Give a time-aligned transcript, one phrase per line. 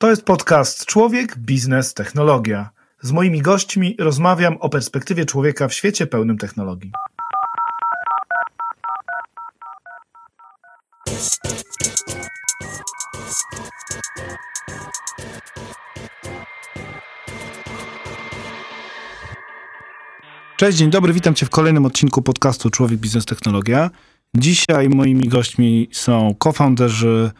[0.00, 2.70] To jest podcast Człowiek, Biznes, Technologia.
[3.02, 6.92] Z moimi gośćmi rozmawiam o perspektywie człowieka w świecie pełnym technologii.
[20.56, 23.90] Cześć, dzień dobry, witam Cię w kolejnym odcinku podcastu Człowiek, Biznes, Technologia.
[24.36, 27.30] Dzisiaj moimi gośćmi są co-founderzy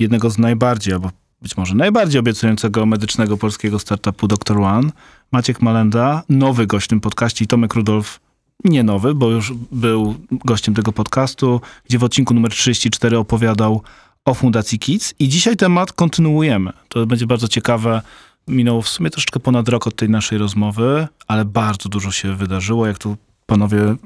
[0.00, 4.58] jednego z najbardziej, albo być może najbardziej obiecującego medycznego polskiego startupu Dr.
[4.58, 4.90] One,
[5.32, 8.20] Maciek Malenda, nowy gość w tym podcaście i Tomek Rudolf,
[8.64, 13.82] nie nowy, bo już był gościem tego podcastu, gdzie w odcinku numer 34 opowiadał
[14.24, 16.72] o Fundacji Kids i dzisiaj temat kontynuujemy.
[16.88, 18.02] To będzie bardzo ciekawe.
[18.48, 22.86] Minął w sumie troszeczkę ponad rok od tej naszej rozmowy, ale bardzo dużo się wydarzyło,
[22.86, 23.96] jak tu panowie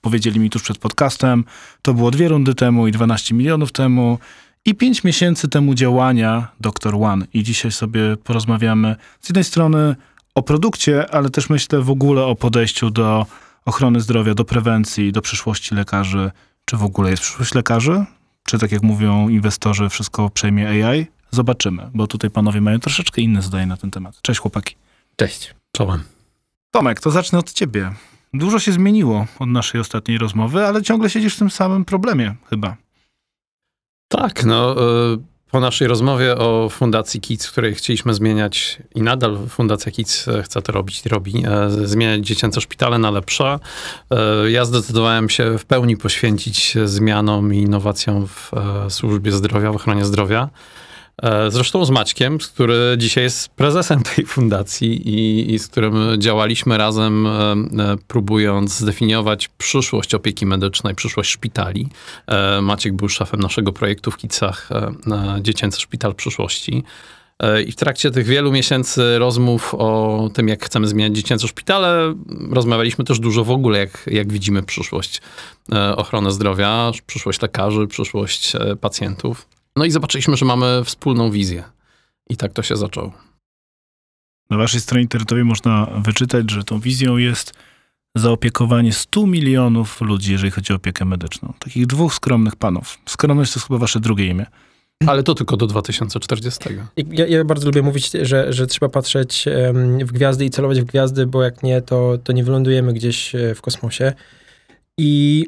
[0.00, 1.44] powiedzieli mi tuż przed podcastem.
[1.82, 4.18] To było dwie rundy temu i 12 milionów temu
[4.64, 6.94] i 5 miesięcy temu działania Dr.
[6.94, 7.26] One.
[7.34, 9.96] I dzisiaj sobie porozmawiamy z jednej strony
[10.34, 13.26] o produkcie, ale też myślę w ogóle o podejściu do
[13.64, 16.30] ochrony zdrowia, do prewencji, do przyszłości lekarzy.
[16.64, 18.04] Czy w ogóle jest przyszłość lekarzy?
[18.44, 21.06] Czy tak jak mówią inwestorzy, wszystko przejmie AI?
[21.30, 24.22] Zobaczymy, bo tutaj panowie mają troszeczkę inne zdanie na ten temat.
[24.22, 24.76] Cześć chłopaki.
[25.16, 25.54] Cześć.
[25.72, 26.02] Czołem.
[26.70, 27.92] Tomek, to zacznę od ciebie.
[28.34, 32.76] Dużo się zmieniło od naszej ostatniej rozmowy, ale ciągle siedzisz w tym samym problemie chyba.
[34.18, 34.76] Tak, no
[35.50, 40.72] po naszej rozmowie o Fundacji KIDS, której chcieliśmy zmieniać i nadal Fundacja KIDS chce to
[40.72, 41.44] robić i robi,
[41.84, 43.58] zmieniać dziecięce szpitale na lepsze.
[44.48, 48.50] Ja zdecydowałem się w pełni poświęcić zmianom i innowacjom w
[48.88, 50.48] służbie zdrowia, w ochronie zdrowia.
[51.22, 56.78] E, zresztą z Maćkiem, który dzisiaj jest prezesem tej fundacji i, i z którym działaliśmy
[56.78, 61.88] razem, e, e, próbując zdefiniować przyszłość opieki medycznej, przyszłość szpitali.
[62.62, 64.68] Maciek był szefem naszego projektu w Kicach
[65.40, 66.82] Dziecięcy Szpital Przyszłości.
[67.66, 72.14] I w trakcie tych wielu miesięcy rozmów o tym, jak chcemy zmieniać dziecięce szpitale,
[72.50, 75.22] rozmawialiśmy też dużo w ogóle, jak, jak widzimy przyszłość
[75.96, 79.53] ochrony zdrowia, przyszłość lekarzy, przyszłość pacjentów.
[79.76, 81.64] No i zobaczyliśmy, że mamy wspólną wizję.
[82.30, 83.12] I tak to się zaczęło.
[84.50, 87.52] Na waszej stronie internetowej można wyczytać, że tą wizją jest
[88.16, 91.52] zaopiekowanie 100 milionów ludzi, jeżeli chodzi o opiekę medyczną.
[91.58, 92.98] Takich dwóch skromnych panów.
[93.08, 94.46] Skromność to jest chyba wasze drugie imię.
[95.06, 96.64] Ale to tylko do 2040.
[96.96, 99.44] Ja, ja, bardzo lubię mówić, że, że trzeba patrzeć
[100.04, 103.54] w gwiazdy i celować w gwiazdy, bo jak nie, to, to nie wylądujemy gdzieś e,
[103.54, 104.12] w kosmosie.
[104.98, 105.46] I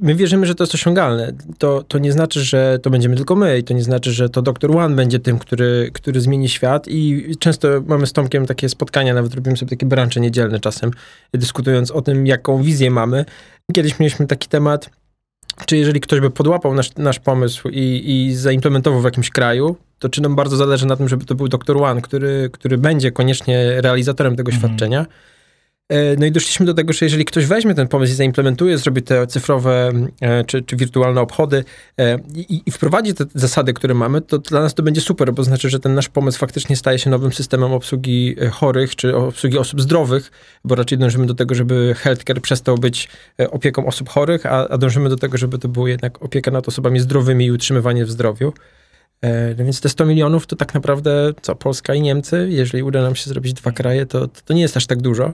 [0.00, 1.32] My wierzymy, że to jest osiągalne.
[1.58, 4.42] To, to nie znaczy, że to będziemy tylko my i to nie znaczy, że to
[4.42, 4.76] Dr.
[4.76, 9.34] One będzie tym, który, który zmieni świat i często mamy z Tomkiem takie spotkania, nawet
[9.34, 10.90] robimy sobie takie brancze niedzielne czasem,
[11.34, 13.24] dyskutując o tym, jaką wizję mamy.
[13.74, 14.90] Kiedyś mieliśmy taki temat,
[15.66, 20.08] czy jeżeli ktoś by podłapał nasz, nasz pomysł i, i zaimplementował w jakimś kraju, to
[20.08, 21.76] czy nam bardzo zależy na tym, żeby to był Dr.
[21.76, 24.60] One, który, który będzie koniecznie realizatorem tego mhm.
[24.60, 25.06] świadczenia,
[26.18, 29.26] no i doszliśmy do tego, że jeżeli ktoś weźmie ten pomysł i zaimplementuje, zrobi te
[29.26, 31.64] cyfrowe e, czy, czy wirtualne obchody
[31.98, 35.44] e, i, i, wprowadzi te zasady, które mamy, to dla nas to będzie super, bo
[35.44, 39.80] znaczy, że ten nasz pomysł faktycznie staje się nowym systemem obsługi chorych czy obsługi osób
[39.80, 40.30] zdrowych,
[40.64, 43.08] bo raczej dążymy do tego, żeby healthcare przestał być
[43.50, 47.00] opieką osób chorych, a, a dążymy do tego, żeby to było jednak opieka nad osobami
[47.00, 48.52] zdrowymi i utrzymywanie w zdrowiu.
[49.58, 53.16] No więc te 100 milionów to tak naprawdę co Polska i Niemcy, jeżeli uda nam
[53.16, 55.32] się zrobić dwa kraje, to, to nie jest aż tak dużo.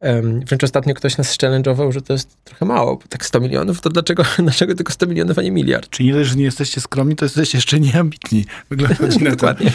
[0.00, 3.80] Um, wręcz ostatnio ktoś nas challenge'ował, że to jest trochę mało, bo tak 100 milionów,
[3.80, 5.90] to dlaczego, dlaczego tylko 100 milionów, a nie miliard?
[5.90, 8.44] Czyli nie dość, że nie jesteście skromni, to jesteście jeszcze nieambitni.
[8.70, 9.72] Wygląda na Dokładnie.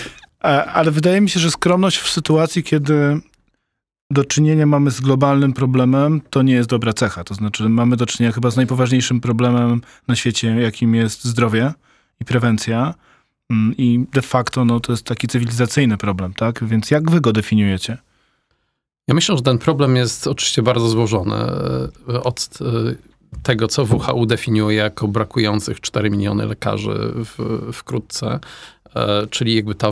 [0.73, 3.21] Ale wydaje mi się, że skromność w sytuacji, kiedy
[4.11, 7.23] do czynienia mamy z globalnym problemem, to nie jest dobra cecha.
[7.23, 11.73] To znaczy mamy do czynienia chyba z najpoważniejszym problemem na świecie, jakim jest zdrowie
[12.21, 12.93] i prewencja.
[13.49, 16.63] Mm, I de facto no, to jest taki cywilizacyjny problem, tak?
[16.63, 17.97] Więc jak wy go definiujecie?
[19.07, 21.35] Ja myślę, że ten problem jest oczywiście bardzo złożony.
[21.35, 22.65] E, od e,
[23.43, 28.39] tego, co WHO definiuje jako brakujących 4 miliony lekarzy w, wkrótce,
[28.95, 29.91] e, czyli jakby ta,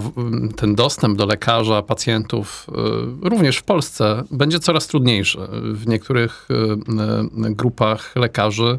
[0.56, 2.68] ten dostęp do lekarza, pacjentów,
[3.22, 5.40] również w Polsce, będzie coraz trudniejszy.
[5.74, 6.48] W niektórych
[7.34, 8.78] grupach lekarzy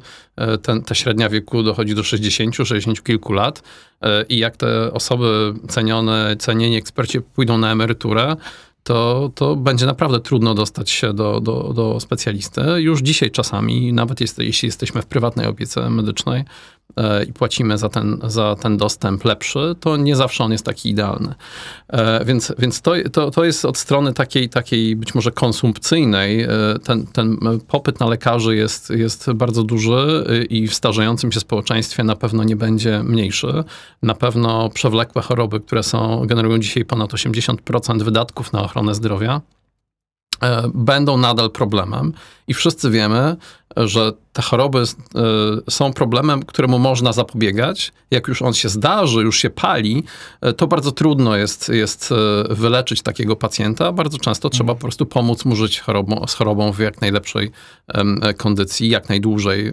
[0.63, 3.63] ten, ta średnia wieku dochodzi do 60, 60 kilku lat
[4.29, 8.37] i jak te osoby cenione, cenieni eksperci pójdą na emeryturę,
[8.83, 12.61] to, to będzie naprawdę trudno dostać się do, do, do specjalisty.
[12.77, 16.45] Już dzisiaj czasami, nawet jest, jeśli jesteśmy w prywatnej opiece medycznej,
[17.29, 21.35] i płacimy za ten, za ten dostęp lepszy, to nie zawsze on jest taki idealny.
[21.89, 26.43] E, Więc, więc to, to, to jest od strony takiej, takiej być może konsumpcyjnej.
[26.43, 26.49] e,
[26.85, 32.05] Ten, ten popyt na lekarzy jest, jest bardzo duży e, i w starzejącym się społeczeństwie
[32.05, 33.65] na pewno nie będzie mniejszy.
[34.03, 39.62] Na pewno przewlekłe choroby, które są, generują dzisiaj ponad 80% wydatków na ochronę zdrowia, e,
[40.75, 42.13] będą nadal problemem
[42.49, 43.37] i wszyscy wiemy,
[43.77, 44.85] że te choroby e,
[45.71, 47.93] są problemem, któremu można zapobiegać.
[48.11, 50.05] Jak już on się zdarzy, już się pali,
[50.41, 53.93] e, to bardzo trudno jest, jest e, wyleczyć takiego pacjenta.
[53.93, 57.51] Bardzo często trzeba po prostu pomóc mu żyć chorobą, z chorobą w jak najlepszej
[57.89, 59.67] e, kondycji, jak najdłużej.
[59.67, 59.73] e,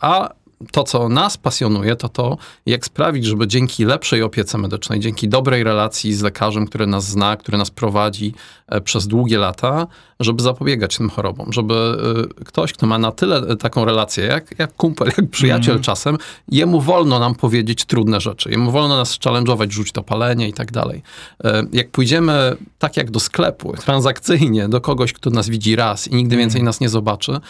[0.00, 0.30] A
[0.72, 2.36] to, co nas pasjonuje, to to,
[2.66, 7.36] jak sprawić, żeby dzięki lepszej opiece medycznej, dzięki dobrej relacji z lekarzem, który nas zna,
[7.36, 8.34] który nas prowadzi
[8.68, 9.86] e, przez długie lata,
[10.20, 11.74] żeby zapobiegać tym chorobom, żeby
[12.40, 16.18] e, ktoś, kto ma na tyle e, taką relację, jak, jak kumpel, jak przyjaciel czasem,
[16.48, 20.72] jemu wolno nam powiedzieć trudne rzeczy, jemu wolno nas challenge'ować, rzuć to palenie i tak
[20.72, 21.02] dalej.
[21.72, 26.36] Jak pójdziemy tak jak do sklepu, transakcyjnie, do kogoś, kto nas widzi raz i nigdy
[26.36, 27.40] więcej nas nie zobaczy,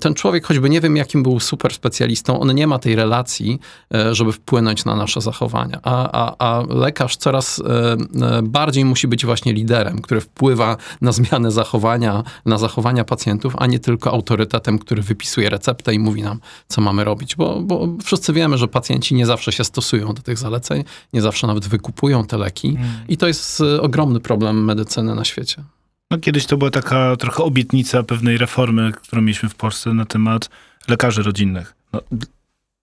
[0.00, 3.60] ten człowiek, choćby nie wiem, jakim był super specjalistą, on nie ma tej relacji,
[3.94, 5.80] e, żeby wpłynąć na nasze zachowania.
[5.82, 7.96] A, a, a lekarz coraz e,
[8.38, 13.66] e, bardziej musi być właśnie liderem, który wpływa na zmianę zachowania, na zachowania pacjentów, a
[13.66, 17.36] nie tylko autorytetem, który wypisuje receptę i mówi nam, co mamy robić.
[17.36, 21.46] Bo, bo wszyscy wiemy, że pacjenci nie zawsze się stosują do tych zaleceń, nie zawsze
[21.46, 22.76] nawet wykupują te leki.
[23.08, 25.64] I to jest ogromny problem medycyny na świecie.
[26.10, 30.50] No, kiedyś to była taka trochę obietnica pewnej reformy, którą mieliśmy w Polsce na temat
[30.88, 31.74] lekarzy rodzinnych.
[31.92, 32.00] No,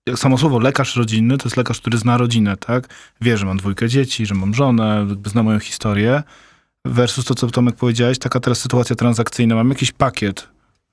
[0.06, 2.88] jak samo słowo lekarz rodzinny to jest lekarz, który zna rodzinę, tak?
[3.20, 6.22] Wie, że mam dwójkę dzieci, że mam żonę, zna moją historię.
[6.84, 9.54] Versus to, co Tomek powiedziałeś, taka teraz sytuacja transakcyjna.
[9.54, 10.48] Mam jakiś pakiet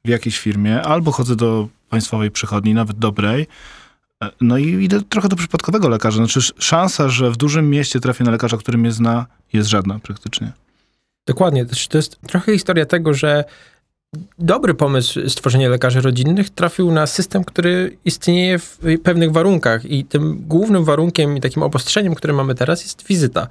[0.05, 3.47] w jakiejś firmie, albo chodzę do państwowej przychodni, nawet dobrej,
[4.23, 6.17] e, no i idę trochę do przypadkowego lekarza.
[6.17, 9.99] Znaczy sz- szansa, że w dużym mieście trafię na lekarza, który mnie zna, jest żadna
[9.99, 10.51] praktycznie.
[11.27, 11.65] Dokładnie.
[11.65, 13.43] To jest trochę historia tego, że
[14.39, 20.43] dobry pomysł stworzenia lekarzy rodzinnych trafił na system, który istnieje w pewnych warunkach i tym
[20.47, 23.47] głównym warunkiem i takim obostrzeniem, które mamy teraz jest wizyta.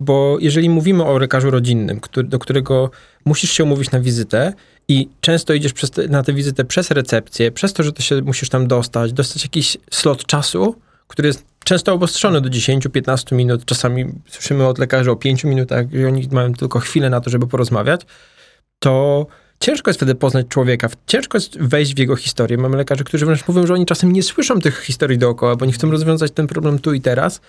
[0.00, 2.90] Bo jeżeli mówimy o lekarzu rodzinnym, który, do którego
[3.24, 4.52] musisz się umówić na wizytę
[4.88, 8.48] i często idziesz te, na tę wizytę przez recepcję, przez to, że to się musisz
[8.48, 10.76] tam dostać, dostać jakiś slot czasu,
[11.08, 13.64] który jest często obostrzony do 10-15 minut.
[13.64, 17.46] Czasami słyszymy od lekarzy o 5 minutach, i oni mają tylko chwilę na to, żeby
[17.46, 18.00] porozmawiać,
[18.78, 19.26] to
[19.60, 22.58] ciężko jest wtedy poznać człowieka, ciężko jest wejść w jego historię.
[22.58, 25.72] Mamy lekarzy, którzy wręcz mówią, że oni czasem nie słyszą tych historii dookoła, bo oni
[25.72, 27.40] chcą rozwiązać ten problem tu i teraz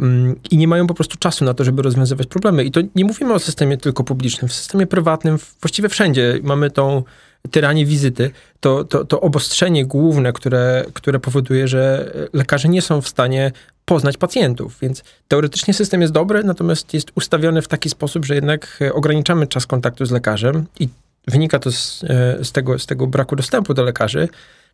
[0.00, 2.64] mm, i nie mają po prostu czasu na to, żeby rozwiązywać problemy.
[2.64, 7.02] I to nie mówimy o systemie tylko publicznym, w systemie prywatnym, właściwie wszędzie mamy tą
[7.50, 8.30] tyranię wizyty,
[8.60, 13.52] to, to, to obostrzenie główne, które, które powoduje, że lekarze nie są w stanie
[13.84, 14.78] poznać pacjentów.
[14.82, 19.46] Więc teoretycznie system jest dobry, natomiast jest ustawiony w taki sposób, że jednak e, ograniczamy
[19.46, 20.88] czas kontaktu z lekarzem i
[21.28, 24.28] wynika to z, e, z, tego, z tego braku dostępu do lekarzy.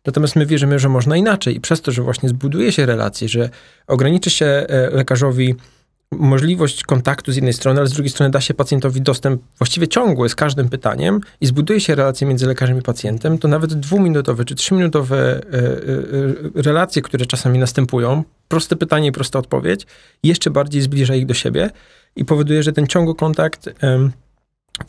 [0.05, 3.49] Natomiast my wierzymy, że można inaczej i przez to, że właśnie zbuduje się relacje, że
[3.87, 5.55] ograniczy się e, lekarzowi
[6.11, 10.29] możliwość kontaktu z jednej strony, ale z drugiej strony da się pacjentowi dostęp właściwie ciągły
[10.29, 14.55] z każdym pytaniem i zbuduje się relacje między lekarzem i pacjentem, to nawet dwuminutowe czy
[14.55, 15.41] trzyminutowe
[16.55, 19.87] e, relacje, które czasami następują, proste pytanie i prosta odpowiedź,
[20.23, 21.69] jeszcze bardziej zbliża ich do siebie
[22.15, 23.69] i powoduje, że ten ciągły kontakt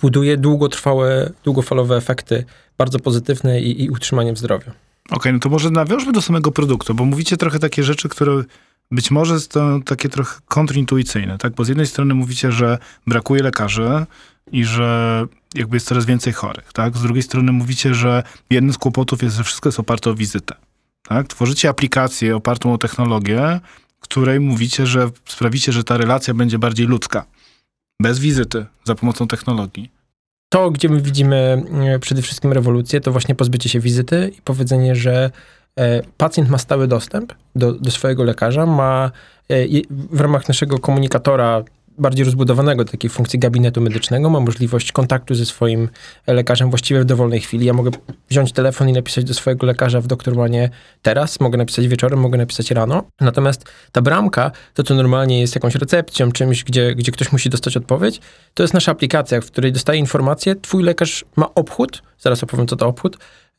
[0.02, 2.44] buduje długotrwałe, długofalowe efekty,
[2.78, 4.70] bardzo pozytywne i, i utrzymanie w zdrowiu.
[5.10, 8.44] Okej, no to może nawiążmy do samego produktu, bo mówicie trochę takie rzeczy, które
[8.90, 11.54] być może są takie trochę kontrintuicyjne, tak?
[11.54, 14.06] Bo z jednej strony mówicie, że brakuje lekarzy
[14.52, 16.96] i że jakby jest coraz więcej chorych, tak?
[16.96, 20.54] Z drugiej strony mówicie, że jednym z kłopotów jest, że wszystko jest oparte o wizytę,
[21.08, 21.26] tak?
[21.26, 23.60] Tworzycie aplikację opartą o technologię,
[24.00, 27.24] której mówicie, że sprawicie, że ta relacja będzie bardziej ludzka.
[28.00, 29.92] Bez wizyty, za pomocą technologii.
[30.48, 34.96] To, gdzie my widzimy e, przede wszystkim rewolucję, to właśnie pozbycie się wizyty i powiedzenie,
[34.96, 35.30] że
[35.76, 39.10] e, pacjent ma stały dostęp do, do swojego lekarza, ma
[39.50, 41.62] e, w ramach naszego komunikatora
[42.00, 45.88] bardziej rozbudowanego takiej funkcji gabinetu medycznego, ma możliwość kontaktu ze swoim
[46.26, 47.66] lekarzem właściwie w dowolnej chwili.
[47.66, 47.90] Ja mogę
[48.30, 50.70] wziąć telefon i napisać do swojego lekarza w doktormanie
[51.02, 53.04] teraz, mogę napisać wieczorem, mogę napisać rano.
[53.20, 57.76] Natomiast ta bramka, to co normalnie jest jakąś recepcją, czymś, gdzie, gdzie ktoś musi dostać
[57.76, 58.20] odpowiedź,
[58.54, 62.76] to jest nasza aplikacja, w której dostaje informację, twój lekarz ma obchód, zaraz opowiem co
[62.76, 63.16] to obchód,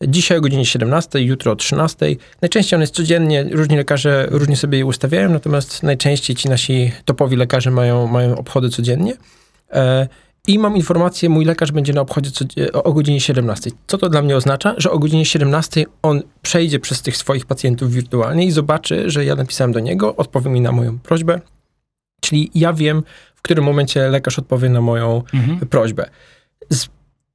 [0.08, 2.16] Dzisiaj o godzinie 17, jutro o 13.
[2.42, 7.36] Najczęściej on jest codziennie, różni lekarze różnie sobie je ustawiają, natomiast najczęściej ci nasi topowi
[7.36, 9.14] lekarze mają, mają obchody codziennie.
[9.72, 10.08] E,
[10.48, 12.32] i mam informację, mój lekarz będzie na obchodzie
[12.74, 13.72] o, o godzinie 17.
[13.88, 14.76] Co to dla mnie oznacza?
[14.78, 19.36] Że o godzinie 17 on przejdzie przez tych swoich pacjentów wirtualnie i zobaczy, że ja
[19.36, 21.42] napisałem do niego, odpowie mi na moją prośbę.
[22.22, 23.04] Czyli ja wiem,
[23.36, 25.60] w którym momencie lekarz odpowie na moją Mhm.
[25.60, 26.10] prośbę.
[26.70, 26.88] Z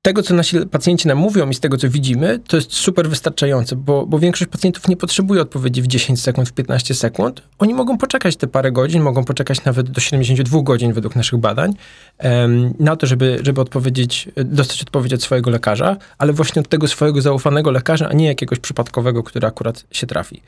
[0.06, 3.76] tego, co nasi pacjenci nam mówią i z tego, co widzimy, to jest super wystarczające,
[3.76, 7.42] bo, bo większość pacjentów nie potrzebuje odpowiedzi w 10 sekund, w 15 sekund.
[7.58, 11.74] Oni mogą poczekać te parę godzin, mogą poczekać nawet do 72 godzin według naszych badań
[12.18, 16.88] em, na to, żeby, żeby odpowiedzieć, dostać odpowiedź od swojego lekarza, ale właśnie od tego
[16.88, 20.42] swojego zaufanego lekarza, a nie jakiegoś przypadkowego, który akurat się trafi.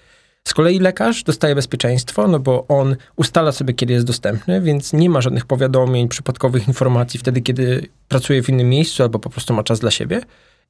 [0.44, 5.10] Z kolei lekarz dostaje bezpieczeństwo, no bo on ustala sobie, kiedy jest dostępny, więc nie
[5.10, 9.62] ma żadnych powiadomień, przypadkowych informacji wtedy, kiedy pracuje w innym miejscu albo po prostu ma
[9.62, 10.20] czas dla siebie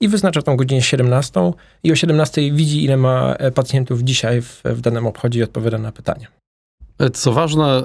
[0.01, 1.41] i wyznacza tą godzinę 17
[1.83, 5.79] i o 17 widzi, ile ma e, pacjentów dzisiaj w, w danym obchodzie i odpowiada
[5.79, 6.27] na pytania.
[7.13, 7.83] Co ważne,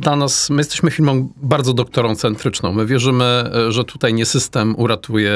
[0.00, 2.72] dla nas, my jesteśmy firmą bardzo doktoroncentryczną.
[2.72, 5.32] My wierzymy, że tutaj nie system uratuje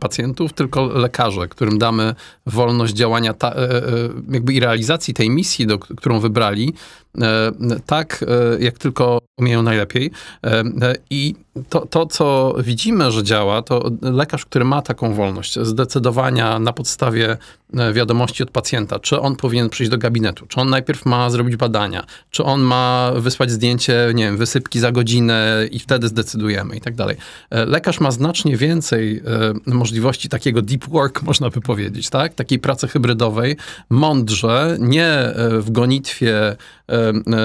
[0.00, 2.14] pacjentów, tylko lekarze, którym damy
[2.46, 3.82] wolność działania ta, e, e,
[4.30, 6.74] jakby i realizacji tej misji, do, którą wybrali,
[7.86, 10.10] tak e, jak tylko umieją najlepiej.
[10.44, 11.34] E, e, I
[11.68, 17.36] to, to, co widzimy, że działa, to lekarz, który ma taką wolność zdecydowania na podstawie
[17.76, 21.56] e, wiadomości od pacjenta, czy on powinien przyjść do gabinetu, czy on najpierw ma zrobić
[21.56, 26.80] badania, czy on ma wysłać zdjęcie, nie wiem, wysypki za godzinę i wtedy zdecydujemy i
[26.80, 27.16] tak dalej.
[27.50, 29.22] E, Lekarz ma znacznie więcej
[29.66, 32.34] e, możliwości takiego deep work, można by powiedzieć, tak?
[32.34, 33.56] Takiej pracy hybrydowej,
[33.90, 36.56] mądrze, nie e, w gonitwie e, e,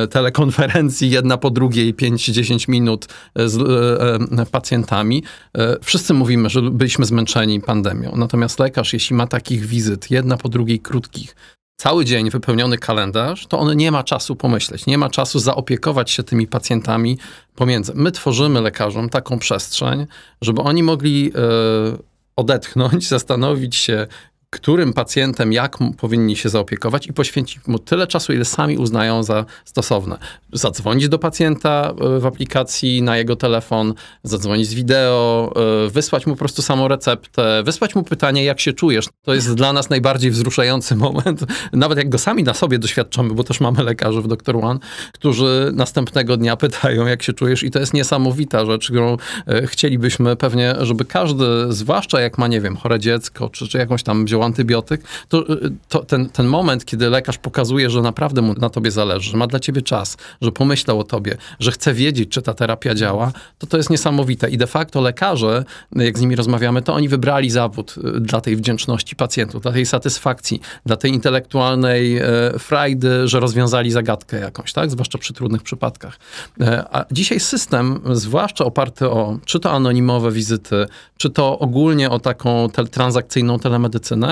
[0.09, 5.23] telekonferencji jedna po drugiej, 5-10 minut e, z e, e, pacjentami.
[5.57, 8.13] E, Wszyscy mówimy, że byliśmy zmęczeni pandemią.
[8.15, 11.35] Natomiast lekarz, jeśli ma takich wizyt, jedna po drugiej krótkich,
[11.77, 16.23] cały dzień wypełniony kalendarz, to on nie ma czasu pomyśleć, nie ma czasu zaopiekować się
[16.23, 17.17] tymi pacjentami
[17.55, 17.91] pomiędzy.
[17.95, 20.05] My tworzymy lekarzom taką przestrzeń,
[20.41, 21.97] żeby oni mogli e,
[22.35, 24.07] odetchnąć, zastanowić się,
[24.49, 29.45] którym pacjentem, jak powinni się zaopiekować i poświęcić mu tyle czasu, ile sami uznają za
[29.65, 30.17] stosowne.
[30.53, 35.53] Zadzwonić do pacjenta e, w aplikacji na jego telefon, zadzwonić z wideo,
[35.85, 39.09] e, wysłać mu po prostu samą receptę, wysłać mu pytanie, jak się czujesz.
[39.21, 43.43] To jest dla nas najbardziej wzruszający moment, nawet jak go sami na sobie doświadczamy, bo
[43.43, 44.55] też mamy lekarzy w Dr.
[44.55, 44.79] One,
[45.13, 50.35] którzy następnego dnia pytają, jak się czujesz i to jest niesamowita rzecz, którą e, chcielibyśmy
[50.35, 54.36] pewnie, żeby każdy, zwłaszcza jak ma, nie wiem, chore dziecko, czy, czy jakąś tam wziął
[54.43, 55.55] antybiotyk, to, e,
[55.89, 59.47] to ten, ten moment, kiedy lekarz pokazuje, że naprawdę mu na tobie zależy, że ma
[59.47, 63.67] dla ciebie czas, że pomyślał o tobie, że chce wiedzieć, czy ta terapia działa, to
[63.67, 64.49] to jest niesamowite.
[64.49, 65.65] I de facto lekarze,
[65.95, 69.85] jak z nimi rozmawiamy, to oni wybrali zawód e, dla tej wdzięczności pacjentów, dla tej
[69.85, 72.23] satysfakcji, dla tej intelektualnej e,
[72.59, 74.91] frajdy, że rozwiązali zagadkę jakąś, tak?
[74.91, 76.19] Zwłaszcza przy trudnych przypadkach.
[76.61, 80.85] E, A dzisiaj system, zwłaszcza oparty o czy to anonimowe wizyty,
[81.17, 84.26] czy to ogólnie o taką transakcyjną telemedycynę,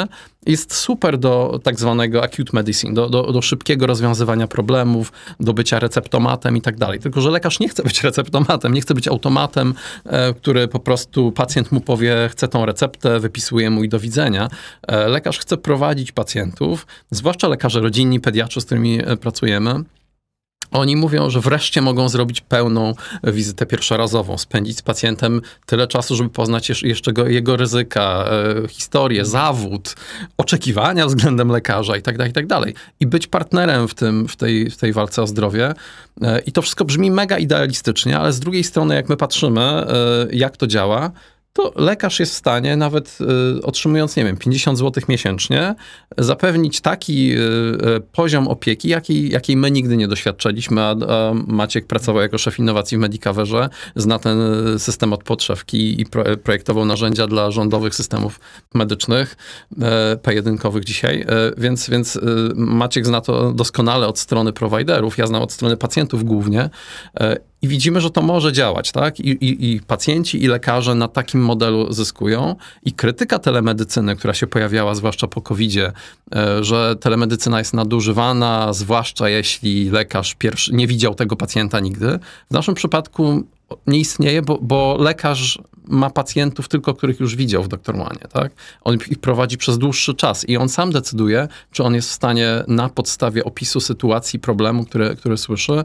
[0.45, 5.79] jest super do tak zwanego acute medicine, do, do, do szybkiego rozwiązywania problemów, do bycia
[5.79, 6.99] receptomatem i tak dalej.
[6.99, 9.73] Tylko, że lekarz nie chce być receptomatem, nie chce być automatem,
[10.05, 14.49] e, który po prostu pacjent mu powie, chce tą receptę, wypisuje mu i do widzenia.
[14.87, 19.83] E, lekarz chce prowadzić pacjentów, zwłaszcza lekarze rodzinni, pediatrzy, z którymi e, pracujemy,
[20.79, 26.29] oni mówią, że wreszcie mogą zrobić pełną wizytę pierwszorazową, spędzić z pacjentem tyle czasu, żeby
[26.29, 28.25] poznać jeszcze go, jego ryzyka,
[28.63, 29.95] e, historię, zawód,
[30.37, 32.45] oczekiwania względem lekarza i tak dalej, i tak.
[32.99, 35.73] I być partnerem w, tym, w, tej, w tej walce o zdrowie.
[36.21, 39.85] E, I to wszystko brzmi mega idealistycznie, ale z drugiej strony, jak my patrzymy, e,
[40.31, 41.11] jak to działa,
[41.55, 43.17] to lekarz jest w stanie, nawet
[43.57, 45.75] y, otrzymując, nie wiem, 50 zł miesięcznie,
[46.17, 50.95] zapewnić taki y, y, poziom opieki, jakiej, jakiej my nigdy nie doświadczaliśmy, a,
[51.47, 54.39] Maciek pracował jako szef innowacji w Medicaverze, zna ten
[54.77, 58.39] system od podszewki i pro, projektował narzędzia dla rządowych systemów
[58.73, 59.35] medycznych,
[59.81, 61.25] e, P1 dzisiaj,
[61.57, 62.19] więc, więc
[62.55, 66.69] Maciek zna to doskonale od strony prowajderów, ja znam od strony pacjentów głównie,
[67.65, 69.19] i widzimy, że to może działać, tak?
[69.19, 72.55] I, i, I pacjenci, i lekarze na takim modelu zyskują.
[72.83, 75.91] I krytyka telemedycyny, która się pojawiała, zwłaszcza po COVID-zie,
[76.35, 82.19] e, że telemedycyna jest nadużywana, zwłaszcza jeśli lekarz pierwszy nie widział tego pacjenta nigdy.
[82.51, 83.43] W naszym przypadku
[83.87, 88.51] nie istnieje, bo, bo lekarz ma pacjentów tylko, których już widział w doktormanie, tak?
[88.81, 92.63] On ich prowadzi przez dłuższy czas i on sam decyduje, czy on jest w stanie
[92.67, 95.83] na podstawie opisu sytuacji, problemu, który, który słyszy, e,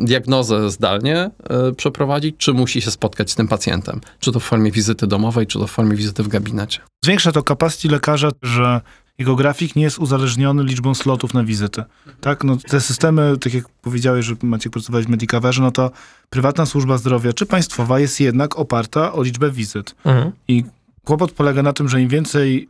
[0.00, 1.30] diagnozę zdalnie e,
[1.76, 4.00] przeprowadzić, czy musi się spotkać z tym pacjentem.
[4.20, 6.80] Czy to w formie wizyty domowej, czy to w formie wizyty w gabinecie.
[7.04, 8.80] Zwiększa to capacity lekarza, że
[9.20, 11.84] jego grafik nie jest uzależniony liczbą slotów na wizytę.
[12.20, 12.44] Tak?
[12.44, 15.90] No, te systemy, tak jak powiedziałeś, że macie pracować w Medicaverze, no to
[16.30, 19.94] prywatna służba zdrowia czy państwowa jest jednak oparta o liczbę wizyt.
[20.04, 20.32] Mhm.
[20.48, 20.64] I
[21.04, 22.68] kłopot polega na tym, że im więcej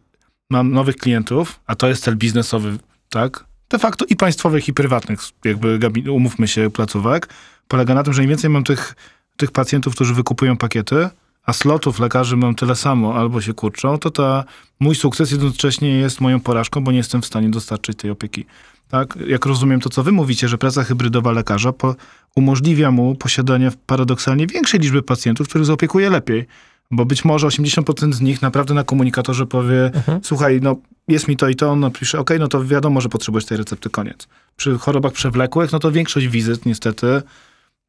[0.51, 2.79] mam nowych klientów, a to jest cel biznesowy,
[3.11, 3.45] tak?
[3.69, 7.29] De facto i państwowych, i prywatnych, jakby umówmy się, placówek,
[7.69, 8.95] polega na tym, że im więcej mam tych,
[9.37, 11.09] tych pacjentów, którzy wykupują pakiety,
[11.47, 14.45] a slotów lekarzy mam tyle samo albo się kurczą, to ta,
[14.81, 18.45] mój sukces jednocześnie jest moją porażką, bo nie jestem w stanie dostarczyć tej opieki.
[18.89, 19.19] Tak?
[19.27, 21.95] Jak rozumiem to, co wy mówicie, że praca hybrydowa lekarza po,
[22.37, 26.47] umożliwia mu posiadanie paradoksalnie większej liczby pacjentów, których zaopiekuje lepiej.
[26.91, 30.21] Bo być może 80% z nich naprawdę na komunikatorze powie, Mhm.
[30.23, 30.77] słuchaj, no
[31.09, 33.91] jest mi to i to, on napisze, okej, no to wiadomo, że potrzebujesz tej recepty,
[33.91, 34.29] koniec.
[34.57, 37.23] Przy chorobach przewlekłych, no to większość wizyt niestety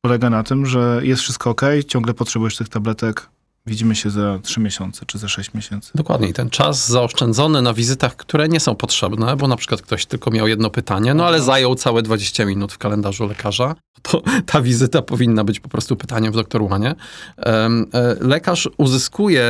[0.01, 3.29] polega na tym, że jest wszystko okej, ciągle potrzebujesz tych tabletek,
[3.65, 5.91] widzimy się za 3 miesiące czy za 6 miesięcy.
[5.95, 6.27] Dokładnie.
[6.27, 10.31] I ten czas zaoszczędzony na wizytach, które nie są potrzebne, bo na przykład ktoś tylko
[10.31, 15.01] miał jedno pytanie, no ale zajął całe 20 minut w kalendarzu lekarza, to ta wizyta
[15.01, 16.95] powinna być po prostu pytaniem w doktor Łanie.
[17.37, 19.45] Em, e, Lekarz uzyskuje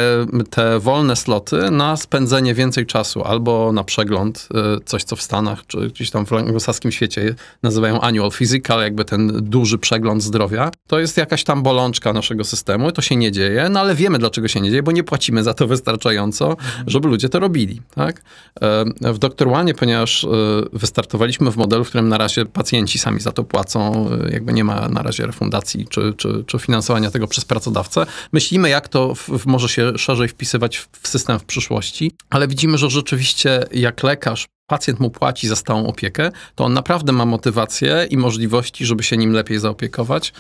[0.50, 5.68] te wolne sloty na spędzenie więcej czasu albo na przegląd, e, coś co w Stanach
[5.68, 10.72] czy gdzieś tam w anglosaskim świecie nazywają annual physical, jakby ten duży przegląd zdrowia.
[10.88, 14.48] To jest jakaś tam bolączka naszego systemu, to się nie dzieje, no ale wiemy dlaczego
[14.48, 17.82] się nie dzieje, bo nie płacimy za to wystarczająco, żeby ludzie to robili.
[17.96, 18.22] Tak?
[18.62, 19.48] E, W Dr.
[19.80, 20.28] Ponieważ e,
[20.74, 24.64] wystartowaliśmy w modelu, w którym na razie pacjenci sami za to płacą, e, jakby nie
[24.64, 29.46] ma na razie refundacji czy, czy, czy finansowania tego przez pracodawcę, myślimy jak to w,
[29.46, 35.00] może się szerzej wpisywać w, system w przyszłości, ale widzimy, że rzeczywiście jak lekarz pacjent
[35.00, 39.32] mu płaci za stałą opiekę, to on naprawdę ma motywację i możliwości, żeby się nim
[39.34, 40.34] lepiej zaopiekować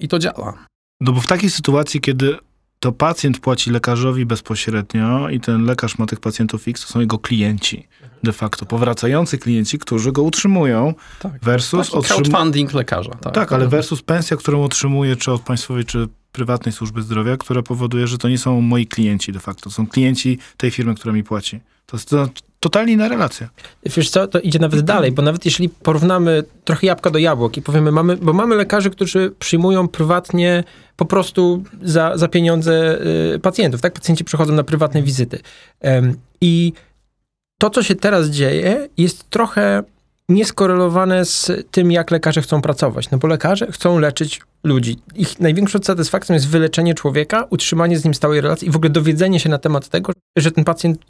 [0.00, 0.66] i to działa.
[1.00, 2.36] No bo w takiej sytuacji, kiedy
[2.80, 7.18] to pacjent płaci lekarzowi bezpośrednio i ten lekarz ma tych pacjentów X, to są jego
[7.18, 7.88] klienci
[8.22, 11.32] de facto, powracający klienci, którzy go utrzymują Tak.
[11.42, 13.10] versus Taki otrzymu- crowdfunding lekarza.
[13.10, 17.62] Tak, Tak, ale versus pensja, którą otrzymuję czy od państwowej, czy prywatnej służby zdrowia, która
[17.62, 21.12] powoduje, że to nie są moi klienci de facto, to są klienci tej firmy, która
[21.14, 21.60] mi płaci.
[21.86, 22.28] To jest to,
[22.60, 23.48] totalnie inna relacja.
[23.86, 27.62] Wiesz co, to idzie nawet dalej, bo nawet jeśli porównamy trochę jabłka do jabłek i
[27.62, 30.64] powiemy, mamy, bo mamy lekarzy, którzy przyjmują prywatnie
[30.96, 32.98] po prostu za, za pieniądze
[33.34, 33.92] y, pacjentów, tak?
[33.92, 35.38] Pacjenci przychodzą na prywatne wizyty.
[35.80, 36.72] Em, I
[37.58, 39.82] to, co się teraz dzieje, jest trochę
[40.28, 43.10] nieskorelowane z tym, jak lekarze chcą pracować.
[43.10, 44.98] No bo lekarze chcą leczyć ludzi.
[45.14, 49.40] Ich największą satysfakcją jest wyleczenie człowieka, utrzymanie z nim stałej relacji i w ogóle dowiedzenie
[49.40, 51.04] się na temat tego, że ten pacjent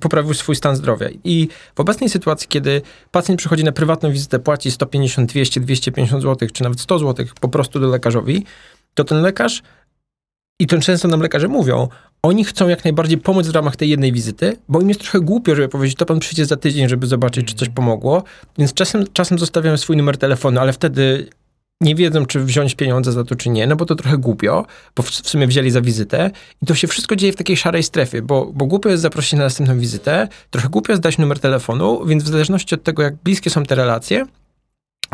[0.00, 1.08] poprawił swój stan zdrowia.
[1.24, 6.48] I w obecnej sytuacji, kiedy pacjent przychodzi na prywatną wizytę, płaci 150, 200, 250 zł,
[6.52, 8.44] czy nawet 100 zł po prostu do lekarzowi,
[8.94, 9.62] to ten lekarz,
[10.60, 11.88] i to często nam lekarze mówią,
[12.22, 15.54] oni chcą jak najbardziej pomóc w ramach tej jednej wizyty, bo im jest trochę głupio,
[15.54, 18.22] żeby powiedzieć, to pan przyjdzie za tydzień, żeby zobaczyć, czy coś pomogło,
[18.58, 21.28] więc czasem, czasem zostawiają swój numer telefonu, ale wtedy
[21.82, 24.66] nie wiedzą, czy wziąć pieniądze za to, czy nie, no bo to trochę głupio,
[24.96, 26.30] bo w, w sumie wzięli za wizytę
[26.62, 29.44] i to się wszystko dzieje w takiej szarej strefie, bo, bo głupio jest zaprosić na
[29.44, 33.50] następną wizytę, trochę głupio jest dać numer telefonu, więc w zależności od tego, jak bliskie
[33.50, 34.26] są te relacje,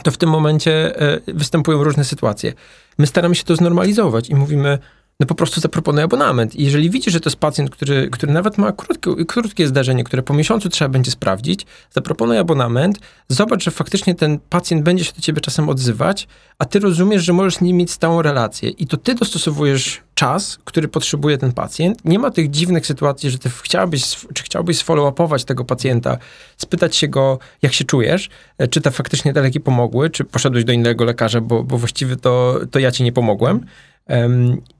[0.05, 2.53] to w tym momencie e, występują różne sytuacje.
[2.99, 4.79] My staramy się to znormalizować i mówimy,
[5.21, 6.57] no po prostu zaproponuj abonament.
[6.57, 10.23] I jeżeli widzisz, że to jest pacjent, który, który nawet ma krótkie, krótkie zdarzenie, które
[10.23, 15.21] po miesiącu trzeba będzie sprawdzić, zaproponuj abonament, zobacz, że faktycznie ten pacjent będzie się do
[15.21, 16.29] ciebie czasem odzywać,
[16.59, 18.71] a ty rozumiesz, że możesz z nim mieć stałą relację.
[18.71, 22.05] I to ty dostosowujesz czas, który potrzebuje ten pacjent.
[22.05, 24.03] Nie ma tych dziwnych sytuacji, że ty chciałbyś,
[24.35, 26.19] czy chciałbyś sfollow-upować tego pacjenta,
[26.57, 28.29] spytać się go, jak się czujesz,
[28.59, 32.17] e, czy te faktycznie te leki pomogły, czy poszedłeś do innego lekarza, bo, bo właściwie
[32.17, 33.67] to, to ja ci nie pomogłem.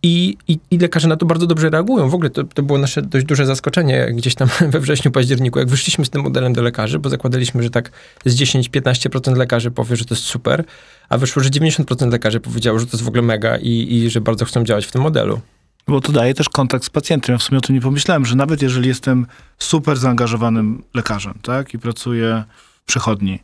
[0.03, 2.09] I, i, I lekarze na to bardzo dobrze reagują.
[2.09, 5.69] W ogóle to, to było nasze dość duże zaskoczenie gdzieś tam we wrześniu, październiku, jak
[5.69, 7.91] wyszliśmy z tym modelem do lekarzy, bo zakładaliśmy, że tak
[8.25, 10.65] z 10-15% lekarzy powie, że to jest super,
[11.09, 14.21] a wyszło, że 90% lekarzy powiedziało, że to jest w ogóle mega i, i że
[14.21, 15.41] bardzo chcą działać w tym modelu.
[15.89, 17.33] Bo to daje też kontakt z pacjentem.
[17.33, 19.27] Ja w sumie o tym nie pomyślałem, że nawet jeżeli jestem
[19.59, 23.39] super zaangażowanym lekarzem, tak, i pracuję w przychodni,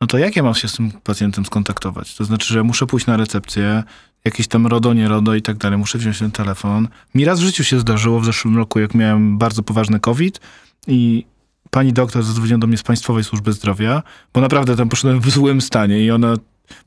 [0.00, 2.14] no to jak ja mam się z tym pacjentem skontaktować?
[2.14, 3.82] To znaczy, że muszę pójść na recepcję,
[4.24, 6.88] jakieś tam RODO, nie RODO i tak dalej, muszę wziąć ten telefon.
[7.14, 10.40] Mi raz w życiu się zdarzyło w zeszłym roku, jak miałem bardzo poważny COVID
[10.86, 11.24] i
[11.70, 14.02] pani doktor zadzwoniła do mnie z Państwowej Służby Zdrowia,
[14.34, 16.36] bo naprawdę tam poszedłem w złym stanie i ona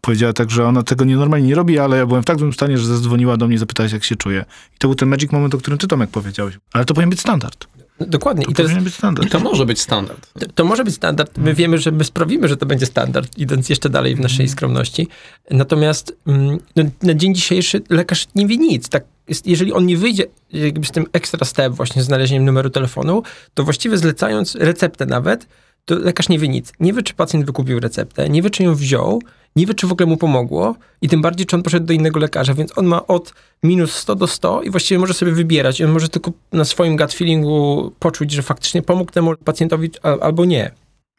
[0.01, 2.77] powiedziała tak, że ona tego nienormalnie nie robi, ale ja byłem w tak złym stanie,
[2.77, 4.45] że zadzwoniła do mnie i zapytała jak się czuję.
[4.75, 6.59] I to był ten magic moment, o którym ty, Tomek, powiedziałeś.
[6.73, 7.67] Ale to powinien być standard.
[7.99, 8.45] Dokładnie.
[8.45, 9.31] To, I to, jest, być standard.
[9.31, 10.33] To może być standard.
[10.39, 11.37] to, to może być standard.
[11.37, 15.07] My wiemy, że my sprawimy, że to będzie standard, idąc jeszcze dalej w naszej skromności.
[15.51, 18.89] Natomiast mm, no, na dzień dzisiejszy lekarz nie wie nic.
[18.89, 22.69] Tak jest, jeżeli on nie wyjdzie jakby z tym extra step właśnie z znalezieniem numeru
[22.69, 25.47] telefonu, to właściwie zlecając receptę nawet,
[25.85, 26.71] to lekarz nie wie nic.
[26.79, 29.21] Nie wie, czy pacjent wykupił receptę, nie wie, czy ją wziął,
[29.55, 32.19] nie wie, czy w ogóle mu pomogło i tym bardziej, czy on poszedł do innego
[32.19, 35.79] lekarza, więc on ma od minus 100 do 100 i właściwie może sobie wybierać.
[35.79, 39.89] I on może tylko na swoim gut feelingu poczuć, że faktycznie pomógł temu pacjentowi
[40.21, 40.71] albo nie.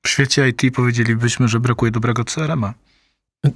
[0.06, 2.74] W świecie IT powiedzielibyśmy, że brakuje dobrego CRM-a.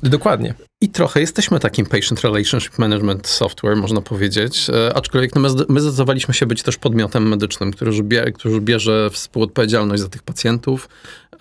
[0.02, 0.54] Dokładnie.
[0.80, 5.80] I trochę jesteśmy takim patient relationship management software, można powiedzieć, e, aczkolwiek no my, my
[5.80, 10.88] zdecydowaliśmy się być też podmiotem medycznym, który, bie, który bierze współodpowiedzialność za tych pacjentów,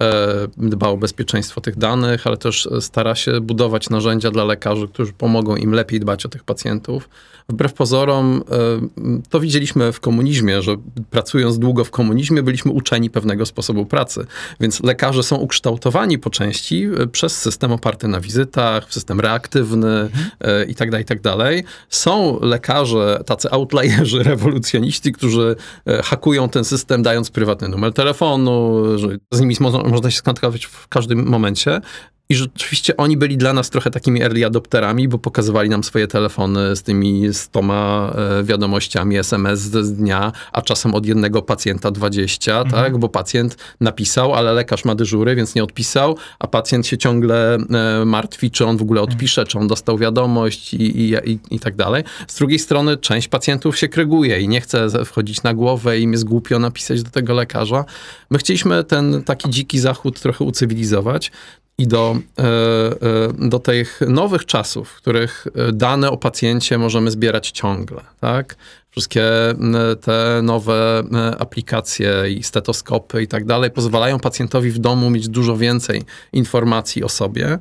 [0.01, 5.13] e, dba o bezpieczeństwo tych danych, ale też stara się budować narzędzia dla lekarzy, którzy
[5.13, 7.09] pomogą im lepiej dbać o tych pacjentów.
[7.49, 10.75] Wbrew pozorom, e, to widzieliśmy w komunizmie, że
[11.09, 14.25] pracując długo w komunizmie, byliśmy uczeni pewnego sposobu pracy.
[14.59, 20.69] Więc lekarze są ukształtowani po części przez system oparty na wizytach, system reaktywny mhm.
[20.69, 21.63] i tak dalej, i tak dalej.
[21.89, 25.55] Są lekarze, tacy outlierzy, rewolucjoniści, którzy
[26.03, 28.83] hakują ten system, dając prywatny numer telefonu,
[29.31, 31.81] z nimi można się skontaktować w każdym momencie.
[32.29, 36.75] I rzeczywiście oni byli dla nas trochę takimi early adopterami, bo pokazywali nam swoje telefony
[36.75, 42.83] z tymi stoma e, wiadomościami SMS z dnia, a czasem od jednego pacjenta 20, mhm.
[42.83, 42.97] tak?
[42.97, 48.05] Bo pacjent napisał, ale lekarz ma dyżury, więc nie odpisał, a pacjent się ciągle e,
[48.05, 51.75] martwi, czy on w ogóle odpisze, czy on dostał wiadomość i, i, i, i tak
[51.75, 52.03] dalej.
[52.27, 56.25] Z drugiej strony część pacjentów się kryguje i nie chce wchodzić na głowę i jest
[56.25, 57.85] głupio napisać do tego lekarza.
[58.29, 61.31] My chcieliśmy ten taki dziki zachód trochę ucywilizować
[61.77, 67.11] i do, e, e, do tych nowych czasów, w których e, dane o pacjencie możemy
[67.11, 68.55] zbierać ciągle, tak?
[68.89, 69.23] Wszystkie
[70.01, 71.03] te nowe
[71.39, 77.09] aplikacje i stetoskopy i tak dalej pozwalają pacjentowi w domu mieć dużo więcej informacji o
[77.09, 77.59] sobie.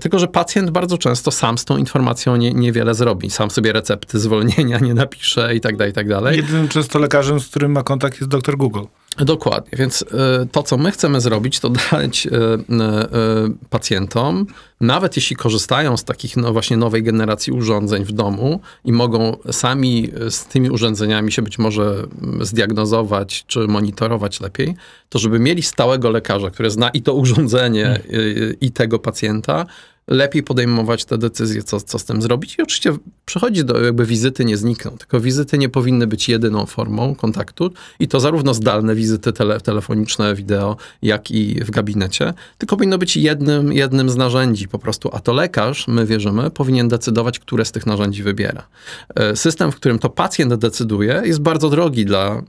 [0.00, 3.30] Tylko, że pacjent bardzo często sam z tą informacją nie, niewiele zrobi.
[3.30, 6.36] Sam sobie recepty zwolnienia nie napisze i tak dalej, i tak dalej.
[6.36, 8.84] Jedynym często lekarzem, z którym ma kontakt jest dr Google.
[9.18, 10.06] Dokładnie, więc y,
[10.52, 14.46] to, co my chcemy zrobić, to dać y, y, pacjentom,
[14.80, 20.10] nawet jeśli korzystają z takich no właśnie nowej generacji urządzeń w domu i mogą sami
[20.30, 24.74] z tymi urządzeniami się być może mm, zdiagnozować czy monitorować lepiej,
[25.08, 28.54] to żeby mieli stałego lekarza, który zna i to urządzenie, hmm.
[28.60, 29.66] i tego pacjenta,
[30.08, 32.58] lepiej podejmować te decyzje, co, co z tym zrobić.
[32.58, 37.14] I oczywiście przychodzi do, jakby wizyty nie znikną, tylko wizyty nie powinny być jedyną formą
[37.14, 42.98] kontaktu i to zarówno zdalne wizyty tele, telefoniczne, wideo, jak i w gabinecie, tylko powinno
[42.98, 47.64] być jednym, jednym z narzędzi po prostu, a to lekarz, my wierzymy, powinien decydować, które
[47.64, 48.66] z tych narzędzi wybiera.
[49.14, 52.42] E, system, w którym to pacjent decyduje, jest bardzo drogi dla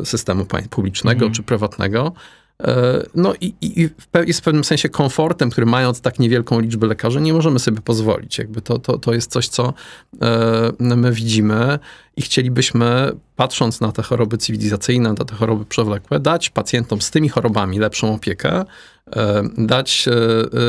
[0.00, 1.32] e, systemu publicznego mhm.
[1.32, 2.12] czy prywatnego,
[3.14, 3.88] no i, i,
[4.26, 8.38] jest w pewnym sensie komfortem, który mając tak niewielką liczbę lekarzy, nie możemy sobie pozwolić.
[8.38, 9.74] Jakby to, to, to jest coś, co
[10.22, 11.78] e, my widzimy
[12.16, 17.28] i chcielibyśmy, patrząc na te choroby cywilizacyjne, na te choroby przewlekłe, dać pacjentom z tymi
[17.28, 18.64] chorobami lepszą opiekę, e,
[19.58, 20.08] dać,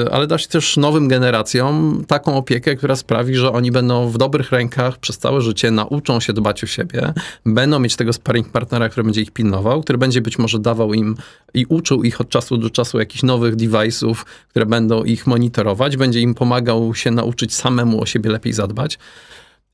[0.05, 4.51] e, ale dać też nowym generacjom taką opiekę, która sprawi, że oni będą w dobrych
[4.51, 7.13] rękach przez całe życie, nauczą się dbać o siebie,
[7.45, 11.15] będą mieć tego sparring partnera, który będzie ich pilnował, który będzie być może dawał im
[11.53, 14.15] i uczył ich od czasu do czasu jakichś nowych device'ów,
[14.49, 18.99] które będą ich monitorować, będzie im pomagał się nauczyć samemu o siebie lepiej zadbać.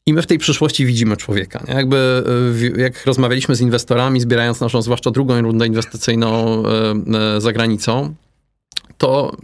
[0.08, 1.64] I my w tej przyszłości widzimy człowieka.
[1.68, 1.74] Nie?
[1.74, 2.24] Jakby
[2.78, 6.94] e, jak rozmawialiśmy z inwestorami, zbierając naszą zwłaszcza drugą rundę inwestycyjną e,
[7.38, 8.16] e, za granicą,
[8.98, 9.38] to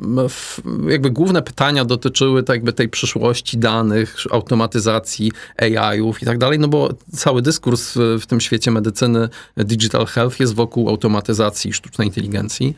[0.88, 6.68] jakby główne pytania dotyczyły tak jakby tej przyszłości danych, automatyzacji AI-ów i tak dalej, no
[6.68, 12.76] bo cały dyskurs w tym świecie medycyny digital health jest wokół automatyzacji sztucznej inteligencji.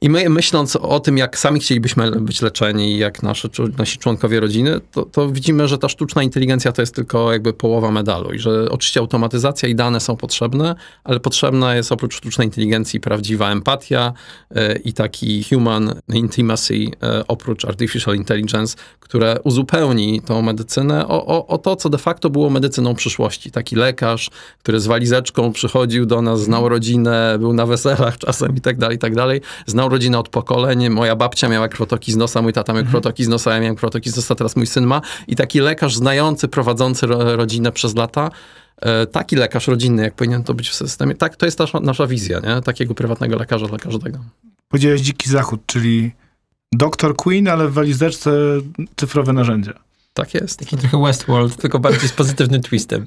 [0.00, 4.80] I my myśląc o tym, jak sami chcielibyśmy być leczeni, jak nasze, nasi członkowie rodziny,
[4.92, 8.70] to, to, widzimy, że ta sztuczna inteligencja to jest tylko jakby połowa medalu i że
[8.70, 14.12] oczywiście automatyzacja i dane są potrzebne, ale potrzebna jest oprócz sztucznej inteligencji prawdziwa empatia
[14.50, 16.90] y, i taki human intimacy y,
[17.28, 22.50] oprócz artificial intelligence, które uzupełni tą medycynę o, o, o, to, co de facto było
[22.50, 23.50] medycyną przyszłości.
[23.50, 28.60] Taki lekarz, który z walizeczką przychodził do nas, znał rodzinę, był na weselach czasem i
[28.60, 30.88] tak dalej, i tak dalej, znał rodzinę od pokoleń.
[30.88, 32.92] Moja babcia miała krwotoki z nosa, mój tata miał mhm.
[32.92, 35.00] krwotoki z nosa, ja miałem krwotoki z nosa, teraz mój syn ma.
[35.28, 38.30] I taki lekarz znający, prowadzący rodzinę przez lata,
[38.76, 41.14] e, taki lekarz rodzinny, jak powinien to być w systemie.
[41.14, 42.62] Tak, to jest nasza, nasza wizja, nie?
[42.62, 44.18] Takiego prywatnego lekarza dla każdego.
[44.68, 46.12] Powiedziałeś dziki zachód, czyli
[46.72, 48.30] doktor Queen, ale w walizeczce
[48.96, 49.87] cyfrowe narzędzia.
[50.18, 50.58] Tak jest.
[50.58, 53.06] Taki trochę Westworld, tylko bardziej z pozytywnym twistem.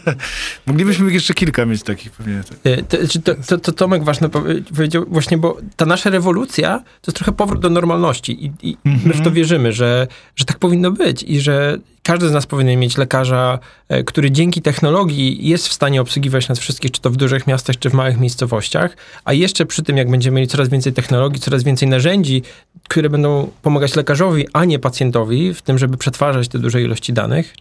[0.66, 2.42] Moglibyśmy jeszcze kilka mieć takich pewnie.
[2.64, 4.28] E, to, to, to, to Tomek ważne
[4.74, 8.98] powiedział właśnie, bo ta nasza rewolucja to jest trochę powrót do normalności i, i mm
[8.98, 9.06] -hmm.
[9.06, 9.34] my w to mhm.
[9.34, 10.06] wierzymy, że,
[10.36, 14.62] że tak powinno być i że każdy z nas powinien mieć lekarza, e, który dzięki
[14.62, 18.18] technologii jest w stanie obsługiwać nas wszystkich, czy to w dużych miastach, czy w małych
[18.18, 22.42] miejscowościach, a jeszcze przy tym, jak będziemy mieli coraz więcej technologii, coraz więcej narzędzi,
[22.88, 27.54] które będą pomagać lekarzowi, a nie pacjentowi w tym, żeby przetwarzać te duże ilości danych,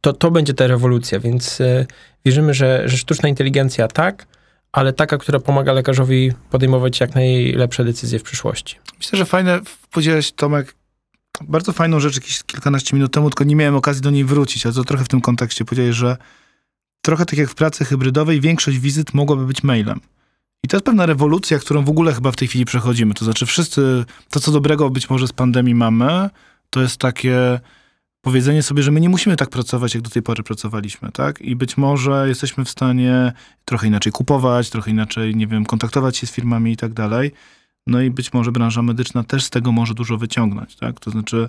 [0.00, 1.86] to to będzie ta rewolucja, więc e,
[2.24, 4.26] wierzymy, że, że sztuczna inteligencja tak,
[4.72, 8.78] ale taka, która pomaga lekarzowi podejmować jak najlepsze decyzje w przyszłości.
[8.98, 9.60] Myślę, że fajne,
[9.90, 10.74] powiedziałeś Tomek,
[11.48, 14.74] bardzo fajną rzecz jakieś kilkanaście minut temu, tylko nie miałem okazji do niej wrócić, ale
[14.74, 16.16] to trochę w tym kontekście powiedziałeś, że
[17.02, 20.00] trochę tak jak w pracy hybrydowej, większość wizyt mogłaby być mailem.
[20.64, 23.14] I to jest pewna rewolucja, którą w ogóle chyba w tej chwili przechodzimy.
[23.14, 26.30] To znaczy wszyscy, to co dobrego być może z pandemii mamy,
[26.70, 27.60] to jest takie
[28.20, 31.40] powiedzenie sobie, że my nie musimy tak pracować, jak do tej pory pracowaliśmy, tak?
[31.40, 33.32] I być może jesteśmy w stanie
[33.64, 37.32] trochę inaczej kupować, trochę inaczej, nie wiem, kontaktować się z firmami i tak dalej.
[37.86, 41.00] No i być może branża medyczna też z tego może dużo wyciągnąć, tak?
[41.00, 41.48] To znaczy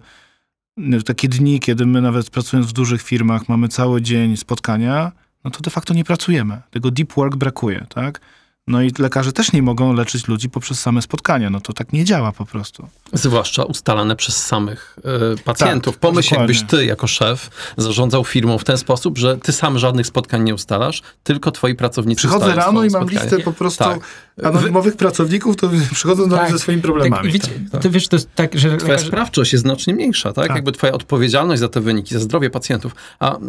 [0.78, 5.12] no, takie dni, kiedy my nawet pracując w dużych firmach mamy cały dzień spotkania,
[5.44, 6.62] no to de facto nie pracujemy.
[6.72, 8.20] Tego deep work brakuje, tak?
[8.68, 11.50] No i lekarze też nie mogą leczyć ludzi poprzez same spotkania.
[11.50, 12.88] No to tak nie działa po prostu.
[13.14, 15.00] Zwłaszcza ustalane przez samych
[15.34, 15.96] y, pacjentów.
[15.96, 16.56] Tak, Pomyśl, dokładnie.
[16.56, 20.54] jakbyś ty jako szef zarządzał firmą w ten sposób, że ty sam żadnych spotkań nie
[20.54, 24.00] ustalasz, tylko twoi pracownicy Przychodzę rano i mam listę po prostu Tak.
[24.44, 27.30] Anonimowych pracowników, to przychodzą do mnie Tak, ze swoimi Tak, problemami.
[27.30, 30.48] i wiecie, to wiesz, to jest tak, że Twoja lekarze- sprawczość jest znacznie mniejsza, tak?
[30.48, 30.56] Tak.
[30.56, 32.96] Jakby twoja odpowiedzialność za te wyniki, za zdrowie pacjentów.
[33.20, 33.40] A e,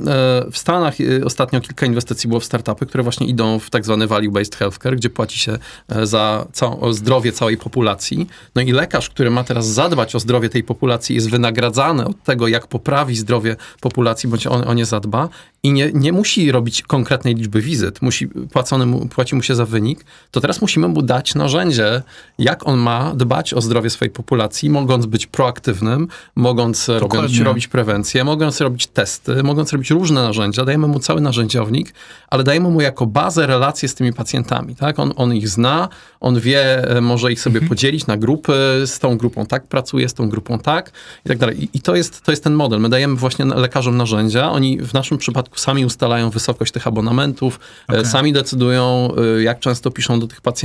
[0.53, 4.07] w Stanach e, ostatnio kilka inwestycji było w startupy, które właśnie idą w tak zwany
[4.07, 8.27] value-based healthcare, gdzie płaci się e, za całą, zdrowie całej populacji.
[8.55, 12.49] No i lekarz, który ma teraz zadbać o zdrowie tej populacji, jest wynagradzany od tego,
[12.49, 15.29] jak poprawi zdrowie populacji, bądź on o nie zadba
[15.63, 19.67] i nie, nie musi robić konkretnej liczby wizyt, musi, płacony mu, płaci mu się za
[19.67, 22.03] wynik, to teraz musimy mu dać narzędzie,
[22.39, 28.25] jak on ma dbać o zdrowie swojej populacji, mogąc być proaktywnym, mogąc robić, robić prewencję,
[28.25, 30.65] mogąc robić testy, mogąc robić różne narzędzia.
[30.65, 31.95] Dajemy mu cały narzędziownik,
[32.29, 34.77] ale dajemy mu jako bazę relacje z tymi pacjentami.
[34.77, 34.99] Tak?
[34.99, 35.89] On, on ich zna,
[36.21, 38.53] on wie, e, może ich sobie podzielić na grupy,
[38.87, 40.93] z tą grupą tak pracuje, z tą grupą tak
[41.25, 41.65] i tak dalej.
[41.65, 42.81] I, i to, jest, to jest ten model.
[42.81, 47.61] My dajemy właśnie lekarzom narzędzia, oni w naszym przypadku sami ustalają wysokość tych abonamentów,
[47.91, 48.07] e, Okej.
[48.07, 50.64] sami decydują, e, jak często piszą do tych pacjentów.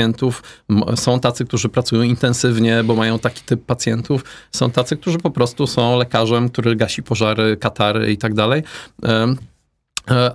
[0.69, 4.23] M- Są tacy, którzy pracują intensywnie, bo mają taki typ pacjentów.
[4.51, 8.63] Są tacy, którzy po prostu są lekarzem, który gasi pożary, katary i tak dalej.
[9.03, 9.35] E,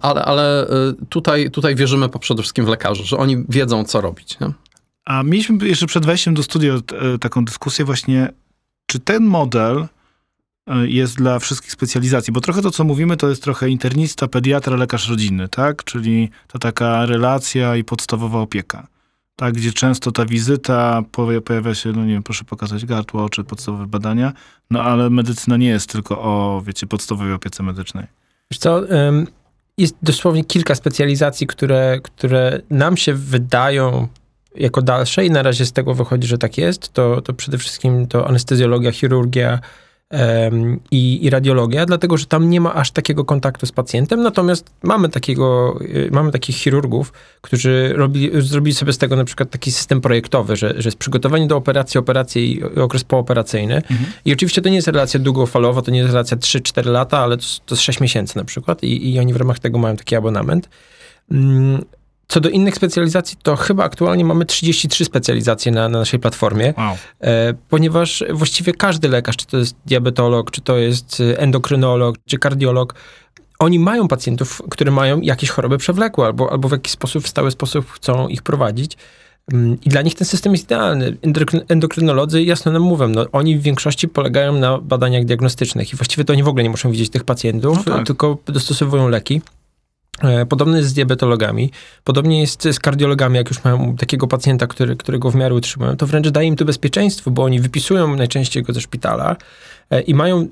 [0.03, 4.01] Ale, ale e, tutaj, tutaj wierzymy po przede wszystkim w lekarzy, że oni wiedzą, co
[4.01, 4.41] robić.
[4.41, 4.53] Nie?
[5.05, 8.29] A mieliśmy jeszcze przed wejściem do studia e, taką dyskusję właśnie,
[8.87, 9.87] czy ten model
[10.85, 15.09] jest dla wszystkich specjalizacji, bo trochę to, co mówimy, to jest trochę internista, pediatra, lekarz
[15.09, 15.85] rodzinny, tak?
[15.85, 18.87] Czyli to taka relacja i podstawowa opieka.
[19.37, 21.03] Tak, gdzie często ta wizyta
[21.45, 24.33] pojawia się, no nie wiem, proszę pokazać gardło, czy podstawowe badania,
[24.71, 28.07] no ale medycyna nie jest tylko o, wiecie, podstawowej opiece medycznej.
[28.51, 28.83] Wiesz co,
[29.79, 34.09] jest dosłownie kilka specjalizacji, które, które nam się wydają
[34.55, 36.93] jako dalsze i na razie z tego wychodzi, że tak jest.
[36.93, 39.61] To, to przede wszystkim to anestezjologia, chirurgia
[40.91, 45.09] i, i radiologia, dlatego że tam nie ma aż takiego kontaktu z pacjentem, natomiast mamy
[45.09, 50.01] takiego, y, mamy takich chirurgów, którzy robili, zrobili sobie z tego na przykład taki system
[50.01, 53.83] projektowy, że, że jest przygotowanie do operacji, operacja i, okres pooperacyjny.
[54.25, 57.45] I oczywiście to nie jest relacja długofalowa, to nie jest relacja 3-4 lata, ale to,
[57.67, 60.69] to jest 6 miesięcy na przykład i, i oni w ramach tego mają taki abonament.
[62.29, 66.97] Co do innych specjalizacji, to chyba aktualnie mamy 33 specjalizacje na, na naszej platformie, Wow.
[67.21, 72.39] e, ponieważ właściwie każdy lekarz, czy to jest diabetolog, czy to jest e, endokrynolog, czy
[72.39, 72.95] kardiolog,
[73.59, 77.51] oni mają pacjentów, które mają jakieś choroby przewlekłe albo, albo w jakiś sposób, w stały
[77.51, 78.97] sposób chcą ich prowadzić.
[79.53, 81.13] Mm, I dla nich ten system jest idealny.
[81.13, 86.25] Endokry- Endokrynolodzy jasno nam mówią, no, oni w większości polegają na badaniach diagnostycznych i właściwie
[86.25, 88.07] to oni w ogóle nie muszą widzieć tych pacjentów, No tak.
[88.07, 89.43] tylko dostosowują leki.
[90.23, 91.71] E, Podobnie jest z diabetologami,
[92.05, 96.07] podobnie jest z kardiologami, jak już mają takiego pacjenta, który, którego w miarę utrzymują, to
[96.07, 99.37] wręcz daje im to bezpieczeństwo, bo oni wypisują najczęściej go ze szpitala
[99.91, 100.49] e, i mają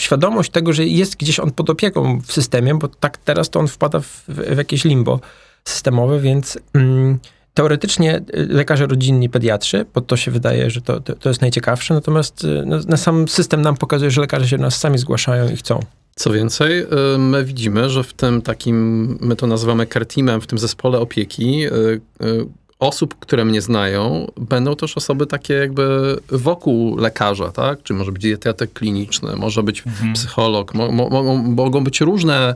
[0.00, 3.68] świadomość tego, że jest gdzieś on pod opieką w systemie, bo tak teraz to on
[3.68, 5.20] wpada w, w jakieś limbo
[5.64, 7.18] systemowe, więc mm,
[7.54, 11.94] teoretycznie y, lekarze rodzinni, pediatrzy, bo to się wydaje, że to, to, to jest najciekawsze,
[11.94, 15.80] natomiast no, na sam system nam pokazuje, że lekarze się nas sami zgłaszają i chcą.
[16.18, 16.82] Co więcej,
[17.14, 20.98] y, my widzimy, że w tym takim, my to nazywamy care teamem, w tym zespole
[20.98, 22.46] opieki, y, y,
[22.78, 27.82] osób, które mnie znają, będą też osoby takie jakby wokół lekarza, tak?
[27.82, 32.54] Czy może być dietetyk kliniczny, może być psycholog, mo, mo, mo, mogą być różne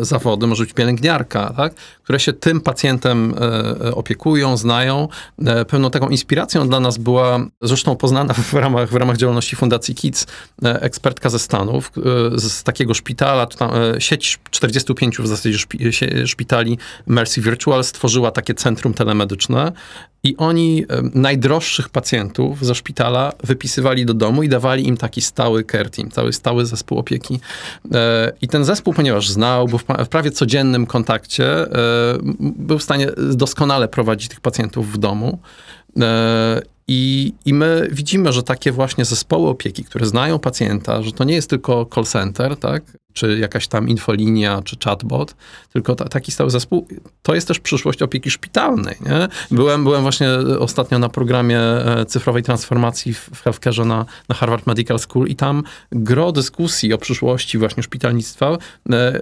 [0.00, 1.74] zawody, może być pielęgniarka, tak?
[2.02, 3.34] które się tym pacjentem
[3.80, 5.08] e, opiekują, znają.
[5.46, 9.94] E, Pewną taką inspiracją dla nas była, zresztą poznana w ramach, w ramach działalności Fundacji
[9.94, 10.26] KIDS,
[10.64, 11.92] e, ekspertka ze Stanów,
[12.34, 13.46] e, z takiego szpitala,
[13.96, 15.58] e, sieć 45 w zasadzie
[16.26, 19.72] szpitali Mercy Virtual stworzyła takie centrum telemedyczne
[20.24, 25.64] i oni e, najdroższych pacjentów ze szpitala wypisywali do domu i dawali im taki stały
[25.64, 27.40] care team, cały stały zespół opieki.
[27.94, 31.68] E, I ten zespół, ponieważ znał, był w pra- w prawie codziennym kontakcie, e,
[32.40, 35.38] był w stanie doskonale prowadzić tych pacjentów w domu.
[36.88, 41.24] E, I, I my widzimy, że takie właśnie zespoły opieki, które znają pacjenta, że to
[41.24, 42.82] nie jest tylko call center, tak?
[43.12, 45.34] czy jakaś tam infolinia, czy chatbot,
[45.72, 46.86] tylko ta, taki stały zespół,
[47.22, 48.96] to jest też przyszłość opieki szpitalnej.
[49.00, 49.28] Nie?
[49.50, 54.98] Byłem, byłem właśnie ostatnio na programie e, cyfrowej transformacji w, w na, na Harvard Medical
[54.98, 58.58] School i tam gro dyskusji o przyszłości właśnie szpitalnictwa
[58.92, 59.20] e,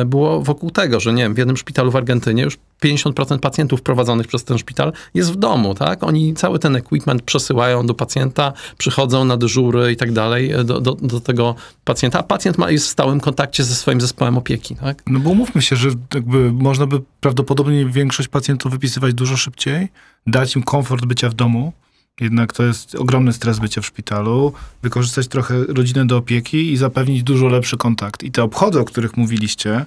[0.00, 3.82] e, było wokół tego, że nie wiem, w jednym szpitalu w Argentynie już 50% pacjentów
[3.82, 6.04] prowadzonych przez ten szpital jest w domu, tak?
[6.04, 10.80] Oni cały ten equipment przesyłają do pacjenta, przychodzą na dyżury i tak dalej e, do,
[10.80, 11.54] do, do tego
[11.84, 15.02] pacjenta, a pacjent ma, jest w stałym kontakcie ze swoim zespołem opieki, tak?
[15.06, 19.88] No bo umówmy się, że jakby można by prawdopodobnie większość pacjentów wypisywać dużo szybciej,
[20.26, 21.72] dać im komfort bycia w domu,
[22.20, 24.52] jednak to jest ogromny stres bycia w szpitalu,
[24.82, 28.22] wykorzystać trochę rodzinę do opieki i zapewnić dużo lepszy kontakt.
[28.22, 29.86] I te obchody, o których mówiliście,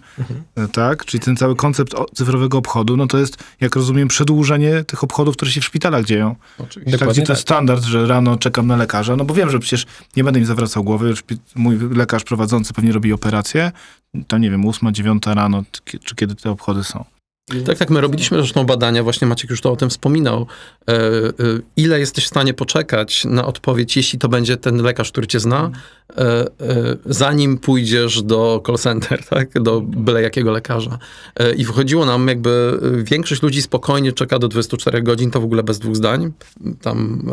[0.55, 5.03] e, tak, czyli ten cały koncept cyfrowego obchodu, no to jest, jak rozumiem, przedłużenie tych
[5.03, 6.35] obchodów, które się w szpitalach dzieją.
[6.57, 6.97] Oczywiście.
[6.97, 9.85] Tak, gdzie to jest standard, że rano czekam na lekarza, no bo wiem, że przecież
[10.17, 11.13] nie będę im zawracał głowy,
[11.55, 13.71] mój lekarz prowadzący pewnie robi operację,
[14.27, 17.05] to nie wiem, ósma, dziewiąta rano, czy- czy kiedy te obchody są.
[17.65, 20.47] Tak, tak, my robiliśmy zresztą badania, właśnie Maciek już to o tym wspominał.
[20.89, 21.31] E, e,
[21.77, 25.71] ile jesteś w stanie poczekać na odpowiedź, jeśli to będzie ten lekarz, który cię zna,
[26.09, 26.47] e, e,
[27.05, 30.97] zanim pójdziesz do call center, tak, do byle jakiego lekarza.
[31.57, 35.79] I wychodziło nam jakby, większość ludzi spokojnie czeka do 24 godzin, to w ogóle bez
[35.79, 36.31] dwóch zdań.
[36.81, 37.29] Tam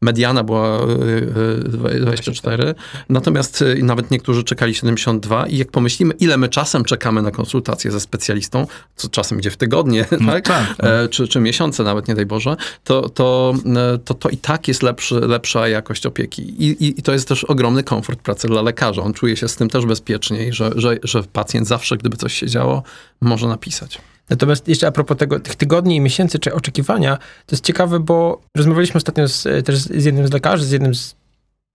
[0.00, 2.74] mediana była e, e, 24,
[3.08, 8.00] natomiast nawet niektórzy czekali 72 i jak pomyślimy, ile my czasem czekamy na konsultację ze
[8.00, 10.44] specjalistą, co czasem idzie w tygodnie, No tak?
[10.44, 10.88] tak, no.
[10.88, 13.54] E, czy, czy miesiące nawet, nie daj Boże, to, to,
[13.94, 16.42] e, to, to i tak jest lepszy, lepsza jakość opieki.
[16.42, 19.02] I, i, I to jest też ogromny komfort pracy dla lekarza.
[19.02, 22.46] On czuje się z tym też bezpieczniej, że, że, że pacjent zawsze, gdyby coś się
[22.46, 22.82] działo,
[23.20, 24.00] może napisać.
[24.30, 28.40] Natomiast jeszcze a propos tego, tych tygodni i miesięcy, czy oczekiwania, to jest ciekawe, bo
[28.56, 31.16] rozmawialiśmy ostatnio z, też z jednym z lekarzy, z jednym z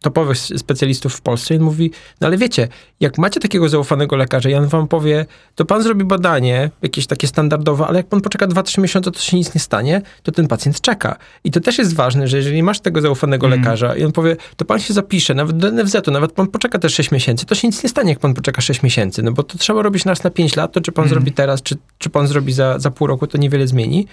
[0.01, 2.67] topowych specjalistów w Polsce i on mówi, no ale wiecie,
[2.99, 7.27] jak macie takiego zaufanego lekarza i on wam powie, to pan zrobi badanie, jakieś takie
[7.27, 10.81] standardowe, ale jak pan poczeka 2-3 miesiące, to się nic nie stanie, to ten pacjent
[10.81, 11.15] czeka.
[11.43, 13.59] I to też jest ważne, że jeżeli masz tego zaufanego Mm.
[13.59, 16.93] lekarza i on powie, to pan się zapisze, nawet do NFZ-u, nawet pan poczeka też
[16.93, 19.57] 6 miesięcy, to się nic nie stanie, jak pan poczeka 6 miesięcy, no bo to
[19.57, 21.09] trzeba robić raz na 5 lat, to czy pan Mm.
[21.09, 24.07] zrobi teraz, czy, czy pan zrobi za, za pół roku, to niewiele zmieni.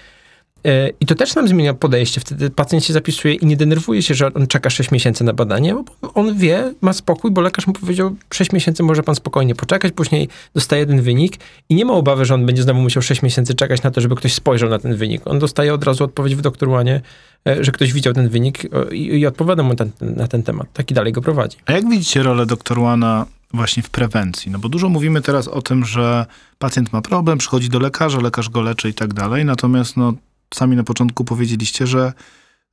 [0.65, 2.21] E, I to też nam zmienia podejście.
[2.21, 5.75] Wtedy pacjent się zapisuje i nie denerwuje się, że on czeka 6 miesięcy na badanie,
[5.75, 9.93] bo on wie, ma spokój, bo lekarz mu powiedział, 6 miesięcy może pan spokojnie poczekać,
[9.93, 11.37] później dostaje jeden wynik
[11.69, 14.17] i nie ma obawy, że on będzie znowu musiał 6 miesięcy czekać na to, żeby
[14.17, 15.23] ktoś spojrzał na ten wynik.
[15.27, 17.01] On dostaje od razu odpowiedź w doktorłanie,
[17.49, 20.73] e, że ktoś widział ten wynik e, i, i odpowiada mu ten, na ten temat.
[20.73, 21.57] Tak i dalej go prowadzi.
[21.67, 24.51] A jak widzicie rolę doktor Łana właśnie w prewencji?
[24.51, 26.27] No bo dużo mówimy teraz o tym, że
[26.59, 30.13] pacjent ma problem, przychodzi do lekarza, lekarz go leczy i tak dalej, natomiast no,
[30.55, 32.13] sami na początku powiedzieliście, że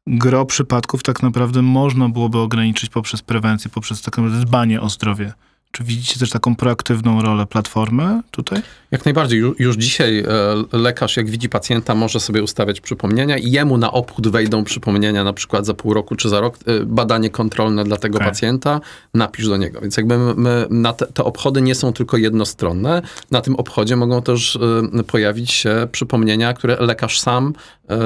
[0.07, 5.33] gro przypadków tak naprawdę można byłoby ograniczyć poprzez prewencję, poprzez takie dbanie o zdrowie.
[5.75, 8.61] Czy widzicie też taką proaktywną rolę platformy tutaj?
[8.91, 9.43] Jak najbardziej.
[9.43, 13.91] Ju- Już dzisiaj e, lekarz, jak widzi pacjenta, może sobie ustawiać przypomnienia i jemu na
[13.91, 17.97] obchód wejdą przypomnienia na przykład za pół roku czy za rok, e, badanie kontrolne dla
[17.97, 18.27] tego Tak.
[18.27, 18.81] pacjenta,
[19.13, 19.81] napisz do niego.
[19.81, 23.01] Więc jakby my, te, te obchody nie są tylko jednostronne.
[23.31, 24.55] Na tym obchodzie mogą też
[24.99, 27.53] e, pojawić się przypomnienia, które lekarz sam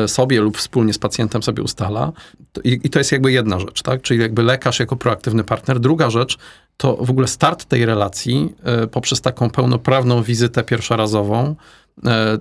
[0.07, 2.11] sobie lub wspólnie z pacjentem sobie ustala.
[2.63, 4.01] I, I to jest jakby jedna rzecz, tak?
[4.01, 5.79] Czyli jakby lekarz jako proaktywny partner.
[5.79, 6.37] Druga rzecz,
[6.77, 11.55] to w ogóle start tej relacji e, poprzez taką pełnoprawną wizytę pierwszorazową,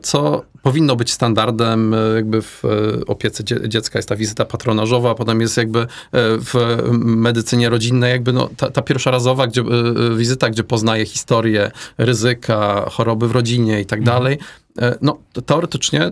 [0.03, 2.69] co powinno być standardem e, jakby w e,
[3.07, 3.99] opiece dzie- dziecka.
[3.99, 5.87] Jest ta wizyta patronażowa, potem jest jakby e,
[6.38, 6.55] w
[6.92, 12.87] medycynie rodzinnej jakby no, ta, ta pierwszorazowa gdzie, e, e, wizyta, gdzie poznaje historię, ryzyka,
[12.90, 14.38] choroby w rodzinie i tak dalej.
[14.79, 16.11] E, No, teoretycznie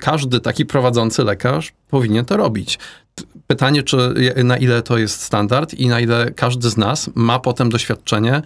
[0.00, 2.78] każdy taki prowadzący lekarz powinien to robić.
[3.46, 3.96] Pytanie, czy
[4.44, 8.42] na ile to jest standard i na ile każdy z nas ma potem doświadczenie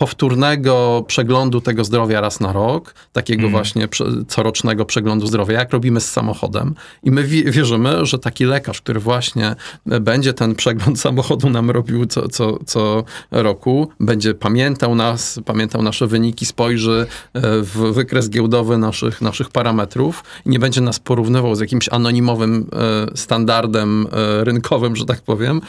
[0.00, 3.52] powtórnego przeglądu tego zdrowia raz na rok, takiego Mhm.
[3.52, 3.88] właśnie
[4.28, 6.74] corocznego przeglądu zdrowia, jak robimy z samochodem.
[7.02, 9.56] I my wi- wierzymy, że taki lekarz, który właśnie
[9.90, 15.82] e, będzie ten przegląd samochodu nam robił co, co, co roku, będzie pamiętał nas, pamiętał
[15.82, 21.54] nasze wyniki, spojrzy e, w wykres giełdowy naszych, naszych parametrów i nie będzie nas porównywał
[21.54, 24.06] z jakimś anonimowym e, standardem
[24.42, 25.60] rynkowym, że tak powiem,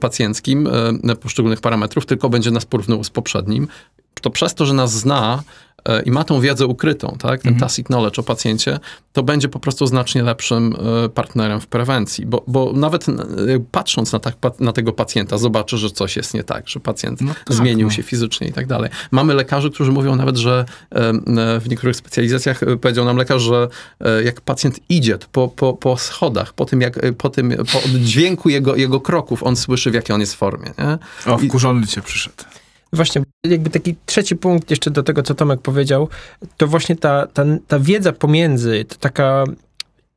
[0.00, 0.68] pacjenckim
[1.20, 3.68] poszczególnych parametrów, tylko będzie nas porównywał z poprzednim.
[4.20, 5.42] To przez to, że nas zna
[5.88, 8.78] e, i ma tą wiedzę ukrytą, tak, ten tacit knowledge o pacjencie,
[9.12, 13.12] to będzie po prostu znacznie lepszym e, partnerem w prewencji, bo, bo nawet e,
[13.72, 17.34] patrząc na, tak, na tego pacjenta, zobaczy, że coś jest nie tak, że pacjent No
[17.34, 17.92] tak, zmienił no.
[17.92, 18.90] się fizycznie i tak dalej.
[19.10, 20.64] Mamy lekarzy, którzy mówią nawet, że
[21.60, 23.68] w niektórych specjalizacjach powiedział nam lekarz, że
[24.24, 28.76] jak pacjent idzie po, po, po schodach, po tym, jak, po tym, po dźwięku jego,
[28.76, 30.98] jego kroków, on słyszy, w jakiej on jest formie, nie?
[31.32, 32.44] O, wkurzony cię przyszedł.
[32.92, 36.08] Właśnie, jakby taki trzeci punkt jeszcze do tego, co Tomek powiedział,
[36.56, 39.44] to właśnie ta, ta, ta wiedza pomiędzy, to taka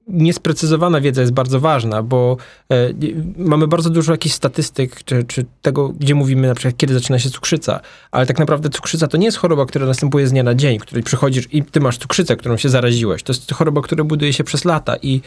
[0.08, 2.38] niesprecyzowana wiedza jest bardzo ważna, bo
[2.72, 2.76] e,
[3.38, 7.30] mamy bardzo dużo jakichś statystyk, czy, czy tego, gdzie mówimy na przykład, kiedy zaczyna się
[7.30, 7.80] cukrzyca,
[8.12, 11.04] ale tak naprawdę cukrzyca to nie jest choroba, która następuje z dnia na dzień, której
[11.04, 13.24] przychodzisz i ty masz cukrzycę, którą się zaraziłeś.
[13.24, 15.22] To jest choroba, która buduje się przez lata i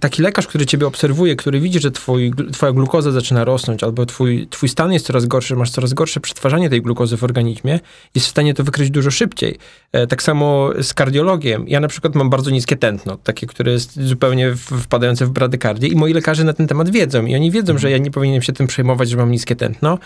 [0.00, 4.46] taki lekarz, który ciebie obserwuje, który widzi, że twój, twoja glukoza zaczyna rosnąć, albo twój,
[4.50, 7.80] twój stan jest coraz gorszy, masz coraz gorsze przetwarzanie tej glukozy w organizmie,
[8.14, 9.58] jest w stanie to wykryć dużo szybciej.
[9.92, 11.68] E, Tak samo z kardiologiem.
[11.68, 15.96] Ja na przykład mam bardzo niskie tętno, takie, które jest zupełnie wpadające w bradykardię i
[15.96, 18.66] moi lekarze na ten temat wiedzą i oni wiedzą, że ja nie powinienem się tym
[18.66, 19.98] przejmować, że mam niskie tętno.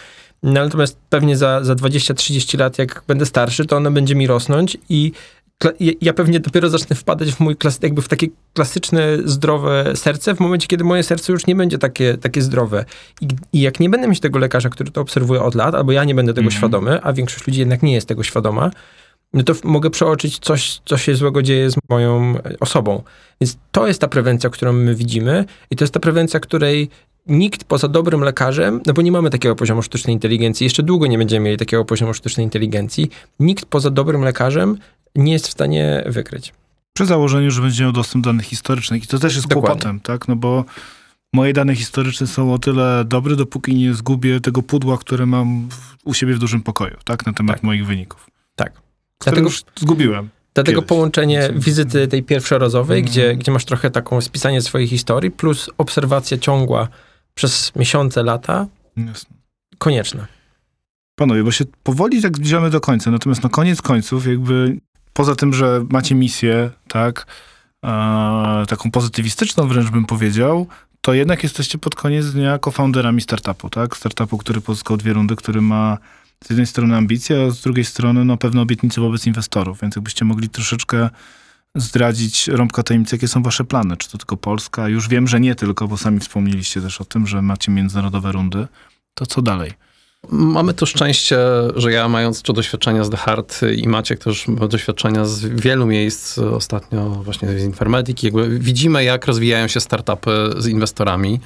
[0.43, 4.77] No, natomiast pewnie za, za 20-30 lat, jak będę starszy, to ono będzie mi rosnąć
[4.89, 5.13] i
[6.01, 10.41] ja- pewnie dopiero zacznę wpadać w mój klas, jakby w takie klasyczne, zdrowe serce w
[10.41, 12.85] momencie, kiedy moje serce już nie będzie takie, takie zdrowe.
[13.21, 16.05] I, I jak nie będę mieć tego lekarza, który to obserwuje od lat, albo ja
[16.05, 16.59] nie będę tego Mhm.
[16.59, 18.71] świadomy, a większość ludzi jednak nie jest tego świadoma,
[19.33, 23.03] no to mogę przeoczyć coś, co się złego dzieje z moją e, osobą.
[23.41, 26.91] Więc to jest ta prewencja, którą my widzimy i to jest ta prewencja, której
[27.31, 31.19] nikt poza dobrym lekarzem, no bo nie mamy takiego poziomu sztucznej inteligencji, jeszcze długo nie
[31.19, 33.11] będziemy mieli takiego poziomu sztucznej inteligencji,
[33.41, 34.79] nikt poza dobrym lekarzem
[35.17, 36.53] nie jest w stanie wykryć.
[36.93, 39.05] Przy założeniu, że będzie miał dostęp do danych historycznych.
[39.05, 39.69] I to też jest Dokładnie.
[39.69, 40.29] kłopotem, tak?
[40.29, 40.65] No bo
[41.33, 45.69] moje dane historyczne są o tyle dobre, dopóki nie zgubię tego pudła, które mam
[46.05, 47.27] u siebie w dużym pokoju, tak?
[47.27, 47.63] Na temat Tak.
[47.63, 48.31] moich wyników.
[48.57, 48.73] Tak.
[48.73, 48.83] Które
[49.25, 50.29] Dlatego- już zgubiłem.
[50.55, 50.89] Dlatego Kiedyś.
[50.89, 53.13] połączenie wizyty tej pierwszorozowej, Mhm.
[53.13, 56.89] gdzie, gdzie masz trochę taką spisanie swojej historii, plus obserwacja ciągła
[57.41, 58.67] przez miesiące, lata,
[58.97, 59.37] Jasne.
[59.79, 60.27] konieczne.
[61.15, 63.11] Panowie, bo się powoli tak zbliżamy do końca.
[63.11, 64.81] Natomiast na koniec końców, jakby
[65.13, 67.27] poza tym, że macie misję, tak,
[67.85, 70.67] e, taką pozytywistyczną wręcz bym powiedział,
[71.01, 73.97] to jednak jesteście pod koniec dnia co-founderami startupu, tak?
[73.97, 75.99] Startupu, który pozyskał dwie rundy, który ma
[76.45, 79.81] z jednej strony ambicje, a z drugiej strony no, pewne obietnice wobec inwestorów.
[79.83, 81.11] Więc jakbyście mogli troszeczkę
[81.77, 83.97] zdradzić rąbka tajemnicy, jakie są wasze plany?
[83.97, 84.89] Czy to tylko Polska?
[84.89, 88.67] Już wiem, że nie tylko, bo sami wspomnieliście też o tym, że macie międzynarodowe rundy.
[89.15, 89.73] To co dalej?
[90.29, 91.39] Mamy to szczęście,
[91.77, 96.39] że ja mając to doświadczenia z The Hard i Maciek też doświadczenia z wielu miejsc,
[96.39, 101.41] ostatnio właśnie z Informatyki, jakby widzimy jak rozwijają się startupy z inwestorami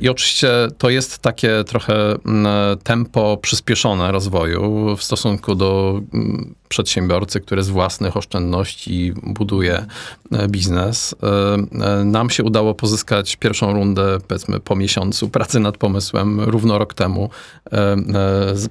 [0.00, 0.48] i oczywiście
[0.78, 1.94] to jest takie trochę
[2.26, 9.86] mm, tempo przyspieszone rozwoju w stosunku do mm, przedsiębiorcy, który z własnych oszczędności buduje
[10.32, 11.14] e, biznes.
[11.22, 16.78] E, e, Nam się udało pozyskać pierwszą rundę, powiedzmy, po miesiącu pracy nad pomysłem, równo
[16.78, 17.30] rok temu.
[17.72, 17.98] E, e,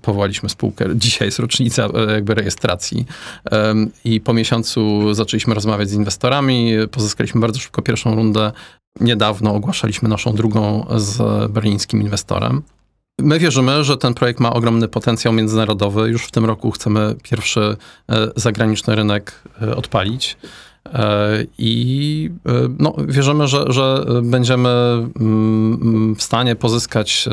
[0.02, 0.86] Powołaliśmy spółkę.
[0.96, 3.06] Dzisiaj jest rocznica e, jakby rejestracji.
[3.52, 3.74] E,
[4.06, 8.52] I po miesiącu zaczęliśmy rozmawiać z inwestorami, pozyskaliśmy bardzo szybko pierwszą rundę.
[9.00, 12.62] Niedawno ogłaszaliśmy naszą drugą z berlińskim inwestorem.
[13.22, 16.10] My wierzymy, że ten projekt ma ogromny potencjał międzynarodowy.
[16.10, 17.78] Już w tym roku chcemy pierwszy
[18.10, 20.38] e, zagraniczny rynek e, odpalić.
[20.86, 22.30] E, I
[22.80, 24.70] no, wierzymy, że, że będziemy
[25.20, 27.30] mm, w stanie pozyskać.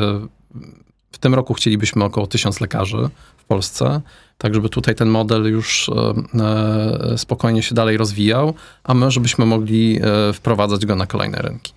[1.12, 4.00] W tym roku chcielibyśmy około tysiąc lekarzy w Polsce,
[4.44, 6.14] tak żeby tutaj ten model już e,
[7.12, 11.72] e, spokojnie się dalej rozwijał, a my żebyśmy mogli e, wprowadzać go na kolejne rynki.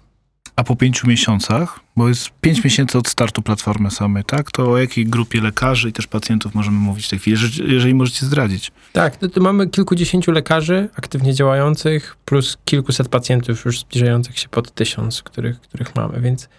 [0.56, 4.52] A po pięciu miesiącach, bo jest pięć miesięcy od startu platformy samej, tak?
[4.52, 7.94] To o jakiej grupie lekarzy i też pacjentów możemy mówić w tej chwili, jeżeli, jeżeli
[7.94, 8.72] możecie zdradzić?
[8.94, 14.74] Tak, to, to mamy kilkudziesięciu lekarzy aktywnie działających, plus kilkuset pacjentów już zbliżających się pod
[14.74, 16.50] tysiąc, których, których mamy, więc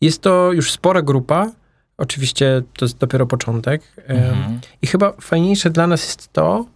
[0.00, 1.50] jest to już spora grupa.
[1.98, 3.82] Oczywiście to jest dopiero początek.
[4.06, 6.66] Em, I chyba fajniejsze dla nas jest to,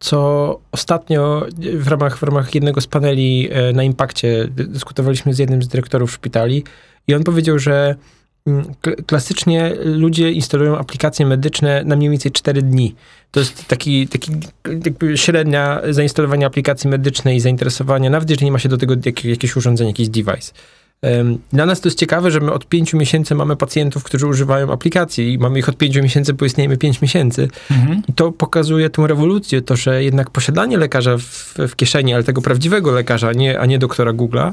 [0.00, 5.38] co ostatnio w ramach, w ramach jednego z paneli e, na Impakcie dy- dyskutowaliśmy z
[5.38, 6.64] jednym z dyrektorów szpitali
[7.08, 7.94] i on powiedział, że
[8.46, 12.94] mm, kl- klasycznie ludzie instalują aplikacje medyczne na mniej więcej 4 dni.
[13.30, 14.32] To jest taki, taki
[14.84, 19.24] jakby średnia zainstalowania aplikacji medycznej i zainteresowania, nawet jeżeli nie ma się do tego jak,
[19.24, 20.52] jakieś urządzenie, jakiś device.
[21.52, 25.32] Dla nas to jest ciekawe, że my od 5 miesięcy mamy pacjentów, którzy używają aplikacji
[25.32, 27.48] i mamy ich od 5 miesięcy, bo istniejemy 5 miesięcy.
[27.70, 28.02] Mhm.
[28.08, 32.42] I to pokazuje tę rewolucję, to, że jednak posiadanie lekarza w, w kieszeni, ale tego
[32.42, 34.52] prawdziwego lekarza, nie, a nie doktora Google'a,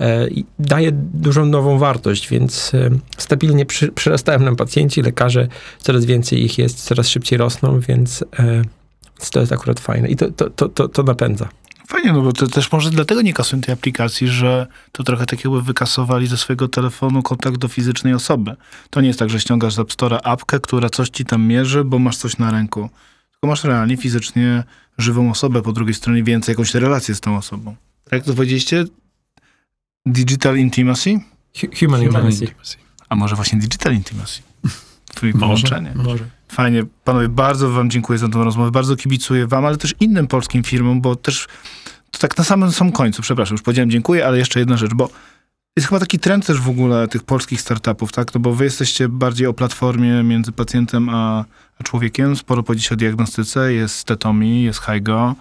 [0.00, 0.28] e,
[0.58, 6.58] daje dużą nową wartość, więc e, stabilnie przy, przyrastają nam pacjenci, lekarze, coraz więcej ich
[6.58, 8.62] jest, coraz szybciej rosną, więc e,
[9.30, 11.48] to jest akurat fajne i to, to, to, to, to napędza.
[11.88, 15.44] Fajnie, no bo to też może dlatego nie kasują tej aplikacji, że to trochę tak
[15.44, 18.56] jakby wykasowali ze swojego telefonu kontakt do fizycznej osoby.
[18.90, 21.84] To nie jest tak, że ściągasz z App Store'a apkę, która coś ci tam mierzy,
[21.84, 22.80] bo masz coś na ręku.
[23.30, 24.64] Tylko masz realnie, fizycznie
[24.98, 27.76] żywą osobę, po drugiej stronie więcej, jakąś relację z tą osobą.
[28.04, 28.84] Tak jak to powiedzieliście?
[30.06, 31.20] Digital intimacy?
[31.60, 32.48] Hu- Human intimacy.
[33.08, 34.42] A może właśnie digital intimacy?
[35.14, 35.46] Twoje Może.
[35.46, 35.92] połączenie.
[35.94, 36.24] Może.
[36.52, 36.84] Fajnie.
[37.04, 38.70] Panowie, bardzo wam dziękuję za tę rozmowę.
[38.70, 41.46] Bardzo kibicuję wam, ale też innym polskim firmom, bo też
[42.10, 45.08] to tak na samym samym końcu, przepraszam, już powiedziałem dziękuję, ale jeszcze jedna rzecz, bo
[45.76, 48.34] jest chyba taki trend też w ogóle tych polskich startupów, tak?
[48.34, 51.44] No bo wy jesteście bardziej o platformie między pacjentem a,
[51.78, 52.36] a człowiekiem.
[52.36, 53.72] Sporo powiedzieć o diagnostyce.
[53.72, 55.34] Jest Tetomi, jest Hygo.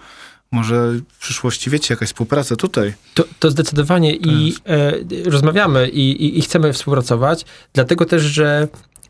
[0.51, 2.93] Może w przyszłości, wiecie, jakaś współpraca tutaj.
[3.13, 4.93] To, to zdecydowanie i e,
[5.29, 8.67] rozmawiamy i, i, i chcemy współpracować, dlatego też, że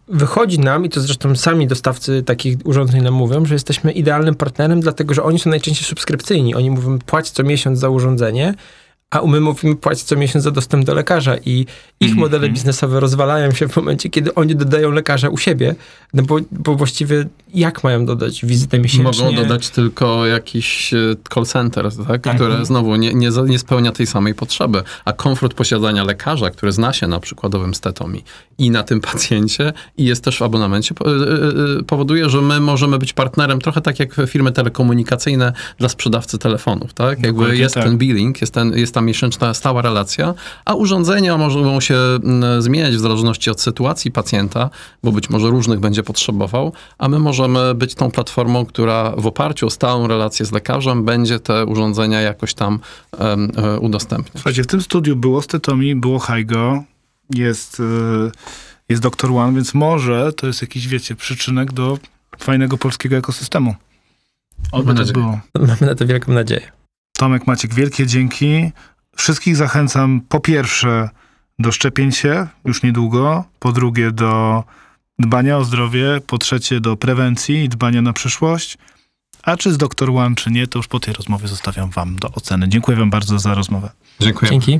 [0.08, 4.82] wychodzi nam, i to zresztą sami dostawcy takich urządzeń nam mówią, że jesteśmy idealnym partnerem,
[4.82, 6.56] dlatego że oni są najczęściej subskrypcyjni.
[6.56, 8.54] Oni mówią, płać co miesiąc za urządzenie,
[9.12, 11.66] a my mówimy, płać co miesiąc za dostęp do lekarza i
[12.00, 12.20] ich Mhm.
[12.20, 15.76] modele biznesowe rozwalają się w momencie, kiedy oni dodają lekarza u siebie,
[16.14, 19.26] no bo, bo właściwie jak mają dodać wizytę miesięcznie?
[19.26, 20.98] Mogą dodać tylko jakiś e,
[21.34, 22.22] call center, tak?
[22.22, 22.36] Tak.
[22.36, 24.84] które znowu nie, nie, nie spełnia tej samej potrzeby.
[25.06, 28.24] A komfort posiadania lekarza, który zna się na przykładowym stetomi
[28.58, 31.10] i na tym pacjencie i jest też w abonamencie, e,
[31.80, 36.94] e, powoduje, że my możemy być partnerem trochę tak jak firmy telekomunikacyjne dla sprzedawcy telefonów.
[36.94, 37.10] Tak?
[37.10, 37.84] Jakby Dokładnie jest tak.
[37.84, 40.34] ten billing, jest, ten, jest ta miesięczna stała relacja,
[40.66, 44.70] a urządzenia mogą się mm, zmieniać w zależności od sytuacji pacjenta,
[45.04, 49.68] bo być może różnych będzie potrzebował, a my możemy być tą platformą, która w oparciu
[49.68, 52.80] o stałą relację z lekarzem będzie te urządzenia jakoś tam
[53.20, 54.34] e, udostępniać.
[54.34, 56.84] Słuchajcie, w tym studiu było Stetomi, było Hygo,
[57.36, 57.84] jest, y,
[58.90, 59.32] jest Dr.
[59.32, 61.98] One, więc może to jest jakiś, wiecie, przyczynek do
[62.40, 63.76] fajnego polskiego ekosystemu.
[64.72, 65.42] Oby Mamy tak nadzieję.
[65.54, 65.68] było.
[65.68, 66.72] Mamy na to wielką nadzieję.
[67.22, 68.72] Tomek, Maciek, wielkie dzięki.
[69.16, 71.10] Wszystkich zachęcam po pierwsze
[71.60, 74.64] do szczepień się już niedługo, po drugie do
[75.20, 78.78] dbania o zdrowie, po trzecie do prewencji i dbania na przyszłość.
[79.44, 80.10] A czy z Dr.
[80.10, 82.70] One, czy nie, to już po tej rozmowie zostawiam wam do oceny.
[82.70, 83.90] Dziękuję wam bardzo za rozmowę.
[84.20, 84.52] Dziękuję.
[84.52, 84.80] Dzięki.